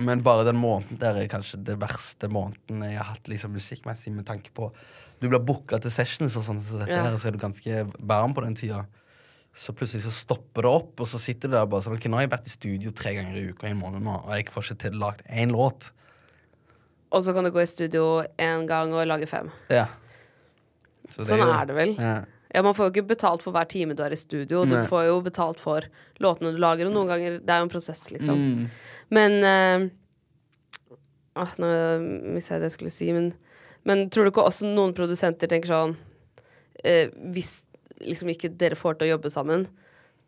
[0.01, 4.15] men bare den måneden der er kanskje det verste måneden jeg har hatt liksom musikkmessig,
[4.17, 4.71] med tanke på
[5.23, 7.05] Du blir booka til sessions og sånn, så dette Ja.
[7.07, 8.81] her, så er du ganske varm på den tida.
[9.55, 12.19] Så plutselig så stopper det opp, og så sitter du der bare sånn Ok, nå
[12.19, 14.51] har jeg vært i studio tre ganger i uka i en måned nå, og jeg
[14.51, 15.93] får ikke til lagd én låt.
[17.15, 19.51] Og så kan du gå i studio én gang og lage fem.
[19.71, 19.87] Ja.
[21.15, 21.93] Så Sånn jo- er det vel.
[21.95, 22.25] Ja.
[22.55, 24.65] Ja, Man får jo ikke betalt for hver time du er i studio.
[24.65, 24.87] Du Nei.
[24.87, 25.83] får jo betalt for
[26.23, 28.37] låtene du lager, og noen ganger Det er jo en prosess, liksom.
[28.39, 28.69] Mm.
[29.11, 29.91] Men
[31.37, 31.71] ah, Nå
[32.35, 33.33] mista jeg det jeg skulle si, men,
[33.85, 35.97] men tror du ikke også noen produsenter tenker sånn
[36.85, 37.63] eh, Hvis
[38.05, 39.67] liksom ikke dere får til å jobbe sammen,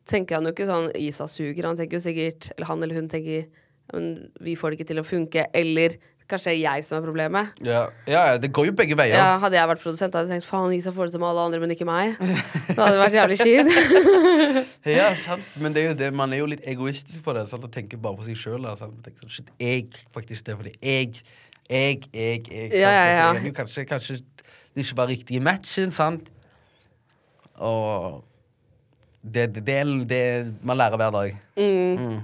[0.07, 1.67] tenker han jo ikke sånn Isa suger.
[1.67, 3.47] Han tenker jo sikkert Eller han eller hun tenker
[3.95, 5.45] men vi får det ikke til å funke.
[5.55, 5.93] Eller
[6.31, 7.53] kanskje det er jeg som er problemet.
[7.65, 7.85] Ja.
[8.11, 9.15] ja, ja, det går jo begge veier.
[9.19, 11.45] Ja, hadde jeg vært produsent, hadde jeg tenkt faen, Isa får det til med alle
[11.49, 12.17] andre, men ikke meg.
[12.21, 13.73] Det hadde vært jævlig kjipt.
[14.97, 15.43] Ja, sant.
[15.59, 17.47] Men det er det, man er jo litt egoistisk på det.
[17.51, 17.65] Sant?
[17.67, 18.67] Og tenker bare på seg sjøl.
[18.79, 18.95] Sånn,
[19.33, 21.21] shit, jeg faktisk det fordi jeg,
[21.71, 22.71] jeg, jeg, jeg.
[22.71, 22.79] sant?
[22.79, 23.29] Ja, ja, ja.
[23.35, 24.19] Så er kanskje, kanskje
[24.77, 26.29] det ikke var riktig i matchen, sant?
[27.57, 28.23] Og
[29.23, 30.21] det, det, det, er- det
[30.63, 31.37] Man lærer hver dag.
[31.57, 32.21] Mm.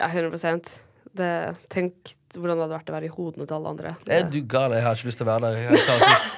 [0.00, 0.80] Ja, 100
[1.16, 1.30] det,
[1.72, 3.94] Tenk hvordan det hadde vært å være i hodene til alle andre.
[4.06, 4.70] Er du gal?
[4.76, 5.56] Jeg har ikke lyst til å være der.
[5.64, 6.28] Jeg klarer ikke,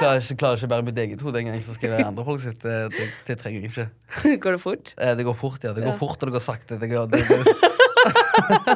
[0.00, 1.62] klarer ikke, klarer ikke å bære mitt eget hode engang.
[1.66, 2.60] Så skal jeg være andre folk sitt.
[2.62, 3.86] Det, det, det trenger jeg ikke.
[4.44, 4.92] Går det fort?
[4.98, 5.72] Eh, Det går fort, ja.
[5.74, 5.98] Det går Ja.
[5.98, 6.78] fort, og det går sakte.
[6.80, 7.40] Det går, det, det,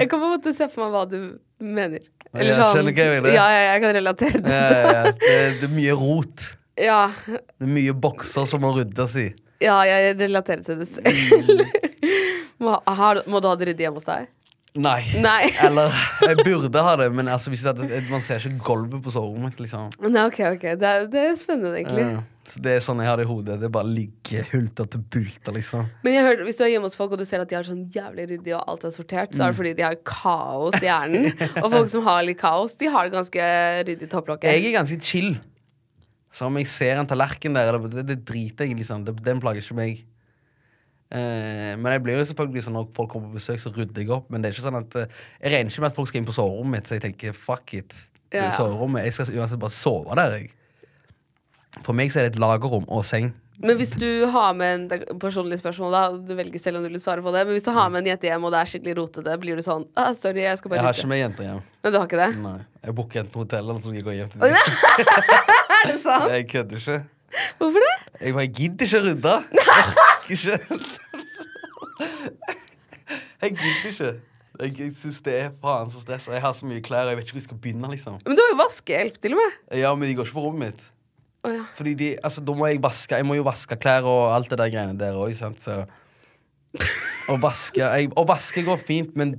[0.00, 1.18] Jeg kan på en måte se for meg hva du
[1.62, 2.02] mener.
[2.32, 3.22] Ja, jeg skjønner hva jeg.
[3.36, 5.02] Ja, ja, jeg kan relatere til ja, ja, ja.
[5.20, 6.44] det, det er mye rot.
[6.80, 9.26] Ja, Det er mye bokser som må ryddes i.
[9.62, 11.66] ja, jeg relaterer til det selv.
[12.62, 14.30] Må, har, må du ha det ryddig hjemme hos deg?
[14.72, 15.00] Nei.
[15.20, 15.50] Nei.
[15.66, 15.92] Eller
[16.30, 19.58] jeg burde ha det, men altså, det, man ser ikke gulvet på soverommet.
[19.60, 19.90] Liksom.
[20.08, 20.68] Nei, ok, ok.
[20.80, 22.06] Det er, det er spennende, egentlig.
[22.14, 22.22] Ja.
[22.62, 23.58] Det er sånn jeg har det i hodet.
[23.62, 25.84] Det bare ligger hulter til bulter, liksom.
[26.02, 27.68] Men jeg hørte, hvis du er hjemme hos folk og du ser at de har
[27.68, 29.44] sånn jævlig ryddig og alt er sortert, så Mm.
[29.44, 31.28] er det fordi de har kaos i hjernen.
[31.62, 33.46] og folk som har litt kaos, de har det ganske
[33.86, 34.50] ryddig i topplokket.
[34.56, 35.30] Jeg er ganske chill.
[36.32, 39.04] Så om jeg ser en tallerken der, det, det, driter jeg liksom.
[39.04, 40.02] Det, den plager ikke meg.
[41.12, 44.12] Eh, men jeg blir jo selvfølgelig sånn når folk kommer på besøk, så rydder jeg
[44.14, 44.30] opp.
[44.32, 46.28] Men det er ikke sånn at eh, jeg regner ikke med at folk skal inn
[46.30, 47.94] på soverommet mitt, så jeg tenker fuck it.
[48.32, 49.04] Det er soverommet.
[49.04, 50.52] Jeg skal uansett bare sove der, jeg.
[51.84, 53.32] For meg så er det et lagerrom og seng.
[53.62, 56.88] Men hvis du har med en er personlig spørsmål, da, du velger selv om du
[56.90, 58.70] vil svare på det, men hvis du har med en jente hjem, og det er
[58.72, 61.46] skikkelig rotete, blir du sånn ah, Sorry, jeg skal bare Jeg har ikke med jenter
[61.46, 61.60] hjem.
[61.84, 62.30] Men du har ikke det?
[62.42, 64.56] Nei, Jeg booker enten hotell eller så jeg går hjem til dem.
[65.82, 66.26] Er det sant?
[66.32, 66.98] Jeg kødder ikke.
[67.60, 67.94] Hvorfor det?
[68.22, 69.38] Jeg bare gidder ikke å rydde.
[69.60, 71.00] Jeg orker ikke.
[73.42, 74.10] Jeg gidder ikke.
[74.60, 76.28] Jeg, jeg syns det er faen så stress.
[76.30, 77.90] Jeg har så mye klær, jeg vet ikke hvor jeg skal begynne.
[77.90, 79.56] liksom Men du har jo vaskehjelp, til og med.
[79.80, 80.84] Ja, Men de går ikke på rommet mitt.
[81.42, 81.64] Oh, ja.
[81.76, 84.60] Fordi de, altså, da må jeg vaske Jeg må jo vaske klær og alt det
[84.60, 85.58] der greiene der òg, sant.
[85.64, 85.80] Så
[87.32, 89.34] Å vaske jeg, Å vaske går fint, men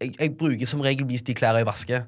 [0.00, 2.02] jeg, jeg bruker som regelvis de klærne jeg vasker.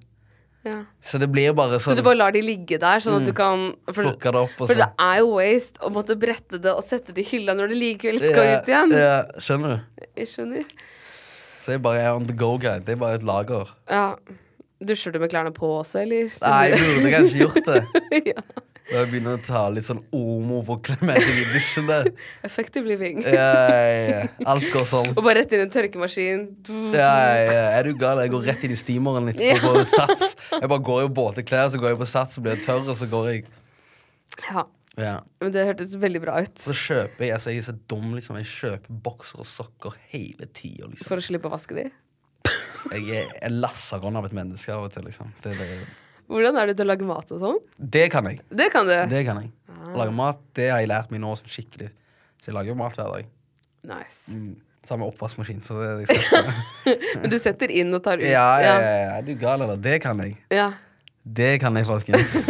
[0.66, 0.78] Ja.
[1.00, 3.32] Så det blir bare Så sånn du bare lar de ligge der, sånn at du
[3.36, 4.98] kan For, Plukke det opp og for det sånn.
[5.06, 8.18] er jo waste å måtte brette det og sette det i hylla når det likevel
[8.22, 8.92] skal ut igjen.
[8.98, 10.04] Ja, skjønner du?
[10.18, 10.68] Jeg skjønner.
[11.64, 12.78] Så jeg bare er on the go guy.
[12.84, 13.70] Det er bare et lager.
[13.88, 14.14] Ja.
[14.78, 16.28] Dusjer du med klærne på også, eller?
[16.42, 17.80] Nei, jeg burde kanskje gjort det.
[18.32, 18.44] ja.
[18.88, 22.08] Jeg begynner å ta litt sånn omo på klær i dusjen der.
[22.46, 23.20] Effective living.
[23.26, 24.22] Ja, ja, ja.
[24.48, 25.10] Alt går sånn.
[25.12, 26.46] Og bare rett inn i en tørkemaskin.
[26.96, 27.66] Ja, ja, ja.
[27.76, 28.22] Er du gal?
[28.24, 30.32] Jeg går rett inn i steameren litt på, på sats.
[30.54, 32.96] Jeg bare går i båteklær, så går jeg på sats, så blir jeg tørr, og
[32.98, 33.46] så går jeg
[34.48, 34.64] Ja.
[34.98, 35.14] Ja.
[35.38, 36.58] Men det hørtes veldig bra ut.
[36.58, 38.40] Så kjøper jeg altså Jeg er så dum, liksom.
[38.40, 41.06] Jeg kjøper bokser og sokker hele tida, liksom.
[41.10, 41.86] For å slippe å vaske de.
[42.94, 45.30] Jeg er, er lasserånd av et menneske av og til, liksom.
[45.44, 45.78] Det, er det,
[46.28, 47.58] Hvordan er du til å lage mat og sånn?
[47.78, 48.42] det kan jeg.
[48.52, 48.94] Det kan du.
[49.08, 49.52] Det kan jeg.
[49.88, 51.88] Å lage mat, det har jeg lært meg nå sånn skikkelig.
[52.42, 53.30] Så jeg lager jo mat hver dag.
[53.88, 54.34] Nice.
[54.34, 54.56] Mm.
[54.84, 56.50] Samme oppvaskmaskin, så det er liksom
[57.22, 58.28] Men du setter inn og tar ut.
[58.28, 59.08] Ja, ja, ja, ja.
[59.18, 59.80] Er du gal, eller?
[59.80, 60.36] Det kan jeg.
[60.54, 60.70] ja.
[61.28, 62.36] Det kan jeg, folkens.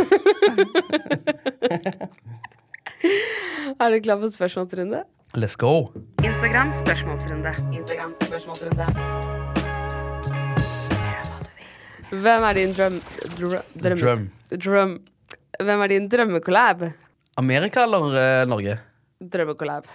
[3.79, 5.03] Er du klar for spørsmålsrunde?
[5.35, 5.91] Let's go.
[6.23, 7.55] Instagram spørsmålsrunde.
[7.75, 9.48] Instagram spørsmålsrunde.
[12.09, 12.99] Hvem er din drøm...
[13.37, 13.97] Drøm.
[14.01, 14.27] drøm.
[14.55, 14.95] Drum.
[15.59, 16.87] Hvem er din drømmekollab?
[17.39, 18.79] Amerika eller uh, Norge?
[19.21, 19.89] Drømmekollab.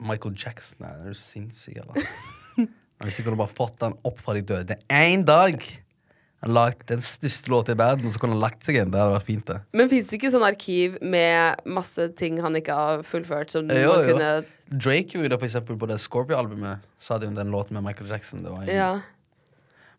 [0.00, 0.80] Michael Jackson.
[0.82, 2.08] Nei, er du sinnssyk, eller?
[3.04, 5.62] Hvis jeg kunne bare fått han opp fra de døde én dag
[6.44, 8.90] Han lagd den største låta i verden, og så kunne han lagt seg igjen.
[8.92, 9.58] Det hadde vært fint, det.
[9.76, 13.90] Men fins det ikke sånn arkiv med masse ting han ikke har fullført, som Jo,
[14.00, 14.14] jo.
[14.14, 14.30] kunne
[14.70, 16.86] Drake gjorde det for eksempel på det Scorpio-albumet.
[17.02, 18.40] Så hadde hun den låten med Michael Jackson.
[18.46, 18.90] Det var en, Ja.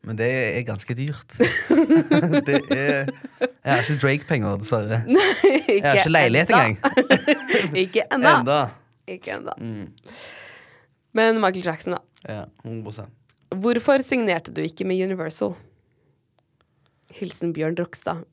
[0.03, 0.27] Men det
[0.57, 1.33] er ganske dyrt.
[2.47, 5.01] det er Jeg har ikke Drake-penger, dessverre.
[5.05, 6.65] Jeg har ikke leilighet enda.
[6.65, 6.77] engang.
[7.83, 8.39] ikke enda.
[8.39, 8.61] Enda.
[9.07, 9.53] Ikke enda.
[9.57, 9.91] Mm.
[11.13, 11.99] Men Michael Jackson, da.
[12.29, 13.05] Ja, 100
[13.51, 15.53] Hvorfor signerte du ikke med Universal?
[17.11, 18.23] Hilsen Bjørn Rokstad.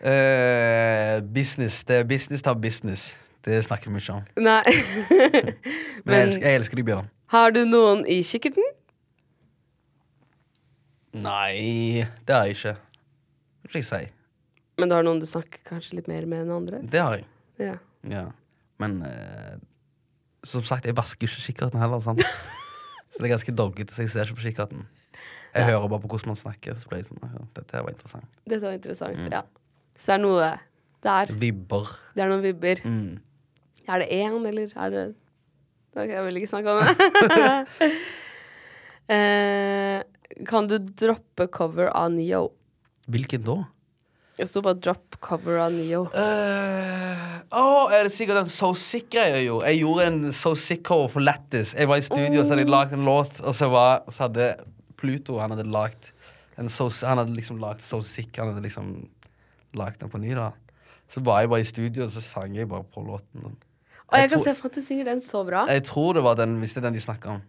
[0.00, 1.84] uh, business.
[1.84, 3.16] Det er business tar business.
[3.44, 4.22] Det snakker vi ikke om.
[4.36, 4.62] Nei.
[6.04, 7.10] Men, jeg, elsker, jeg elsker deg, Bjørn.
[7.30, 8.64] Har du noen i kikkerten?
[11.14, 12.72] Nei, det har jeg ikke.
[12.74, 14.00] Hva skal jeg si.
[14.80, 16.80] Men du har noen du snakker kanskje litt mer med enn andre?
[16.90, 17.28] Det har jeg.
[17.60, 17.76] Ja.
[18.10, 18.24] Ja.
[18.82, 19.60] Men eh,
[20.46, 22.02] som sagt, jeg vasker ikke kikkerten heller.
[22.02, 22.24] Sant?
[23.10, 24.84] Så det er ganske doggete, så jeg ser ikke på kikkerten.
[25.50, 26.76] Jeg hører bare på hvordan man snakker.
[26.78, 28.28] Så blir jeg sånn, ja, Dette var interessant.
[28.46, 29.18] Dette var interessant.
[29.18, 29.32] Mm.
[29.34, 29.40] Ja.
[29.98, 30.50] Så det er noe
[31.02, 31.32] der.
[31.42, 31.90] Vibber.
[32.14, 32.82] Det er noen vibber.
[32.86, 33.18] Mm.
[33.90, 35.04] Er det én, eller er det
[35.98, 37.90] Jeg vil ikke snakke om det.
[39.16, 39.98] eh,
[40.46, 42.50] kan du droppe cover av Neo?
[43.10, 43.58] Hvilken da?
[44.40, 46.06] Det sto bare 'drop cover av Neo'.
[46.16, 49.66] Uh, oh, er det sikkert den So Sick-greia jeg gjorde?
[49.66, 51.74] Jeg gjorde en So Sick-cover for Lattis.
[51.74, 54.54] Jeg var i studio, så hadde jeg lagd en låt, og så, var, så hadde
[54.96, 56.08] Pluto Han hadde lagd
[56.56, 58.32] en so, Han hadde liksom lagd So Sick.
[58.38, 58.94] Han hadde liksom
[59.76, 60.52] lagd den på ny, da.
[61.10, 63.58] Så var jeg bare i studio, og så sang jeg bare på låten.
[64.10, 64.44] Og jeg kan tro...
[64.44, 65.64] se for at du synger den så bra.
[65.70, 67.44] Jeg tror det var den, hvis det er den de snakker om.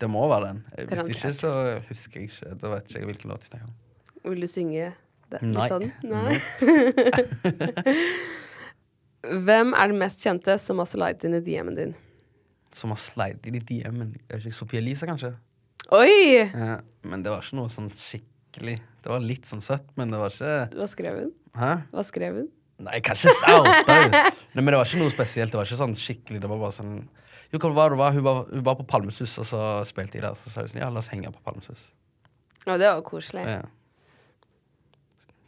[0.00, 0.60] Det må være den.
[0.90, 1.52] Hvis ikke, så
[1.88, 2.54] husker jeg ikke.
[2.60, 3.74] Da vet ikke jeg hvilken låt de snakker om.
[4.30, 4.92] Vil du synge
[5.32, 5.42] det?
[5.42, 5.68] Nei.
[5.68, 5.92] av den?
[6.06, 6.32] Nei.
[9.46, 11.94] Hvem er den mest kjente som har slidet inn i DM-en din?
[12.74, 14.12] Som har slidet inn i DM-en.
[14.50, 15.32] Sophie Elise, kanskje?
[15.94, 16.42] Oi!
[16.48, 20.20] Ja, men det var ikke noe sånn skikkelig Det var litt sånn søtt, men det
[20.20, 21.32] var ikke Hva skrev hun?
[21.58, 21.72] Hæ?
[21.90, 22.50] Hva skrev hun?
[22.82, 23.98] Nei, jeg kan ikke oute.
[24.52, 25.52] Nei, men det var ikke noe spesielt.
[25.52, 26.40] Det var ikke sånn skikkelig.
[26.42, 26.94] Det var bare sånn
[27.52, 28.14] Jo, hva var det var?
[28.16, 30.36] Hun var, hun var på Palmesus, og så spilte de der.
[30.38, 31.82] Så sa hun sånn Ja, la oss henge på Palmesus.
[32.66, 33.44] Å, det var koselig.
[33.46, 33.62] Ja.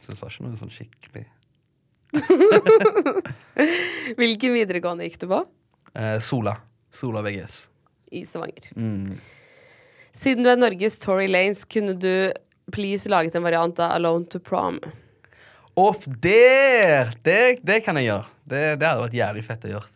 [0.03, 1.25] Så hun sa ikke noe sånn skikkelig.
[4.19, 5.39] Hvilken videregående gikk du på?
[5.97, 6.53] Eh, Sola.
[6.95, 7.55] Sola VGS.
[8.15, 8.69] I Stavanger.
[8.77, 9.15] Mm.
[10.15, 12.31] Siden du er Norges Tory Lanes, kunne du
[12.71, 14.77] please laget en variant av Alone to Prom?
[15.75, 17.11] Og der!
[17.25, 18.29] Det, det kan jeg gjøre.
[18.47, 19.91] Det, det hadde vært jævlig fett å gjøre.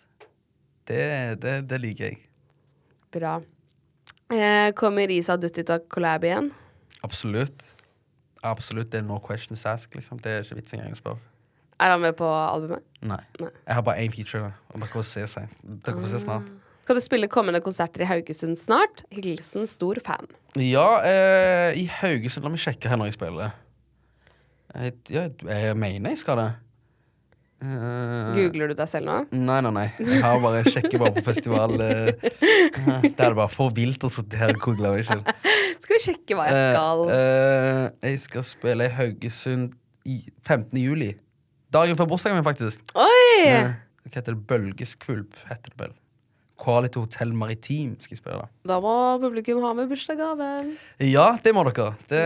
[0.89, 1.03] Det,
[1.39, 2.19] det, det liker jeg.
[3.15, 3.37] Bra.
[4.33, 6.51] Eh, kommer Isa Dutti til å collab igjen?
[7.05, 7.63] Absolutt.
[8.43, 8.91] Absolutt.
[8.91, 10.19] Det er no questions asked, liksom.
[10.23, 11.23] Det er ikke vits engang å spørre.
[11.79, 12.83] Er han med på albumet?
[12.99, 13.21] Nei.
[13.39, 13.53] Nei.
[13.63, 15.55] Jeg har bare én feature, og dere får se seg.
[15.63, 16.51] Dere får se snart.
[16.83, 19.05] Skal du spille kommende konserter i Haugesund snart?
[19.13, 20.27] Hilsen stor fan.
[20.59, 23.55] Ja, eh, i Haugesund La meg sjekke her når jeg spiller.
[24.75, 26.49] Jeg, jeg, jeg mener jeg skal det.
[27.59, 29.15] Uh, Googler du deg selv nå?
[29.35, 29.87] Nei, nei, nei.
[29.99, 31.73] Jeg har bare sjekker bare på festival.
[31.83, 32.29] eh,
[33.03, 35.27] det er bare for vilt å sitte her og google meg selv.
[35.83, 39.73] Skal vi sjekke hva jeg skal Uh, jeg skal spille i Haugesund
[40.07, 40.79] i 15.
[40.79, 41.11] juli.
[41.73, 42.79] Dagen før bursdagen min, faktisk.
[42.95, 43.43] Oi!
[44.07, 44.45] Hva heter det?
[44.49, 45.97] Bølgeskvulp, heter det vel.
[46.59, 48.79] Quality Hotel Maritim skal jeg spille da.
[48.83, 50.49] Må publikum ha med bursdagsgave.
[51.11, 51.91] Ja, det må dere.
[52.09, 52.23] Det,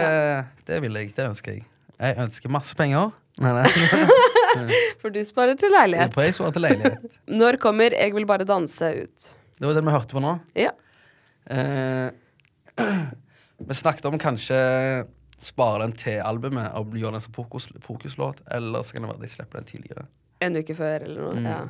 [0.69, 1.13] det vil jeg.
[1.17, 1.65] Det ønsker jeg.
[1.99, 3.11] Jeg ønsker masse penger.
[5.01, 6.13] For du sparer til leilighet.
[6.17, 7.07] Jeg sparer til leilighet.
[7.41, 9.29] Når kommer 'Jeg vil bare danse' ut?
[9.59, 10.37] Det var den vi hørte på nå.
[10.55, 10.69] Ja.
[11.49, 12.09] Eh,
[13.67, 15.05] vi snakket om kanskje
[15.43, 18.41] spare den til albumet og gjøre den som fokus, fokuslåt.
[18.51, 20.05] Eller så kan det være de slipper den tidligere.
[20.41, 21.39] En uke før, eller noe.
[21.39, 21.45] Mm.
[21.45, 21.61] Ja.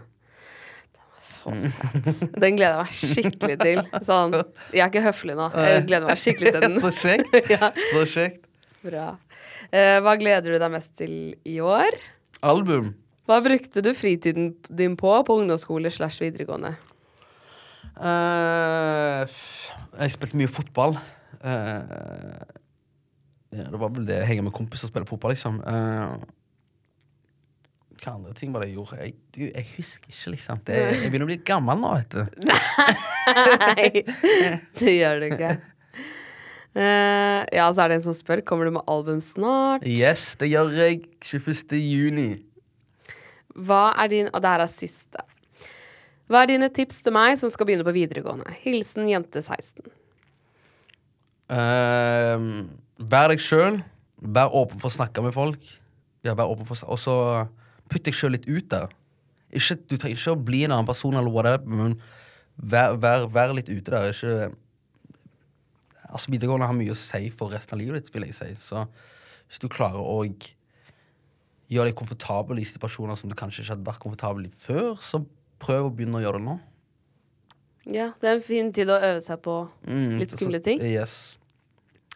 [1.24, 2.20] Så fett.
[2.42, 3.82] Den gleder jeg meg skikkelig til.
[4.04, 4.34] Sånn.
[4.74, 5.50] Jeg er ikke høflig nå.
[5.56, 6.80] Jeg gleder meg skikkelig til den.
[6.84, 7.38] så kjekt.
[7.54, 8.42] ja, Så kjekt.
[8.86, 9.08] Bra.
[9.72, 11.16] Eh, hva gleder du deg mest til
[11.48, 11.98] i år?
[12.44, 12.94] Album.
[13.30, 16.76] Hva brukte du fritiden din på på ungdomsskole slash videregående?
[18.04, 19.40] Eh,
[20.02, 20.98] jeg spilte mye fotball.
[21.44, 22.46] Eh,
[23.54, 24.24] ja, det var vel det.
[24.28, 25.62] Henge med kompiser og spille fotball, liksom.
[25.62, 26.16] Eh,
[28.04, 28.98] hva andre ting var det jeg gjorde?
[29.00, 29.14] Jeg,
[29.54, 30.64] jeg husker ikke, liksom.
[30.68, 32.24] Det, jeg begynner å bli gammel nå, vet du.
[33.64, 34.04] Nei,
[34.82, 35.54] det gjør du ikke.
[36.74, 39.86] Eh, ja, så er det en som spør Kommer du med album snart.
[39.86, 41.78] Yes, det gjør jeg 21.
[41.78, 42.30] juni.
[43.54, 45.22] Hva er din Og det her er siste.
[46.26, 48.56] Hva er dine tips til meg som skal begynne på videregående?
[48.64, 49.86] Hilsen jente 16.
[51.52, 52.66] Uh,
[52.98, 53.82] vær deg sjøl.
[54.24, 55.62] Vær åpen for å snakke med folk.
[56.26, 57.16] Ja, vær åpen for Og så
[57.92, 58.90] putt deg sjøl litt ut der.
[59.54, 62.00] Ikke, du trenger ikke å bli en annen person, eller whatever, men
[62.58, 64.10] vær, vær, vær litt ute der.
[64.10, 64.48] Ikke
[66.14, 68.50] Altså, Videregående har mye å si for resten av livet ditt, vil jeg si.
[68.62, 68.86] Så
[69.50, 70.20] hvis du klarer å
[71.74, 75.24] gjøre deg komfortabel i situasjoner som du kanskje ikke hadde vært komfortabel i før, så
[75.64, 76.60] prøv å begynne å gjøre det nå.
[77.98, 79.58] Ja, det er en fin tid å øve seg på
[79.88, 80.80] Mm, litt skumle ting.
[80.86, 81.38] Yes.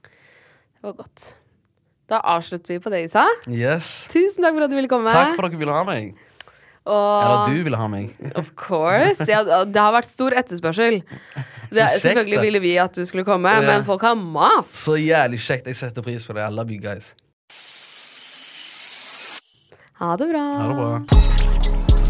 [0.03, 1.33] Det var godt.
[2.07, 3.25] Da avslutter vi på det, Isa.
[3.51, 4.07] yes.
[4.13, 5.11] Tusen takk for at du ville komme.
[5.11, 6.13] Takk for at dere ville ha meg.
[6.87, 8.13] Og Eller du ville ha meg.
[8.39, 9.25] Of course.
[9.27, 11.01] Ja, det har vært stor etterspørsel.
[11.69, 13.61] Det, selvfølgelig ville vi at du skulle komme, Ja.
[13.67, 14.75] men folk har mast.
[14.85, 15.67] Så jævlig kjekt.
[15.67, 16.47] Jeg setter pris på det.
[16.47, 17.13] I love you guys.
[19.99, 20.45] Ha det bra.
[20.61, 22.07] Ha det bra.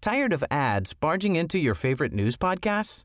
[0.00, 3.04] Tired of ads barging into your favorite news podcasts?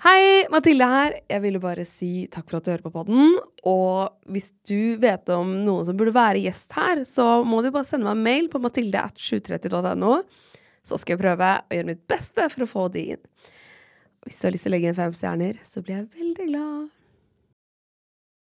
[0.00, 1.14] Hei, Mathilde her.
[1.28, 3.34] Jeg ville bare si takk for at du hører på podden.
[3.68, 7.84] Og hvis du vet om noen som burde være gjest her, så må du bare
[7.84, 10.14] sende meg en mail på mathilde.730.no.
[10.88, 13.22] Så skal jeg prøve å gjøre mitt beste for å få de inn.
[14.24, 16.88] Hvis du har lyst til å legge inn fem stjerner, så blir jeg veldig glad.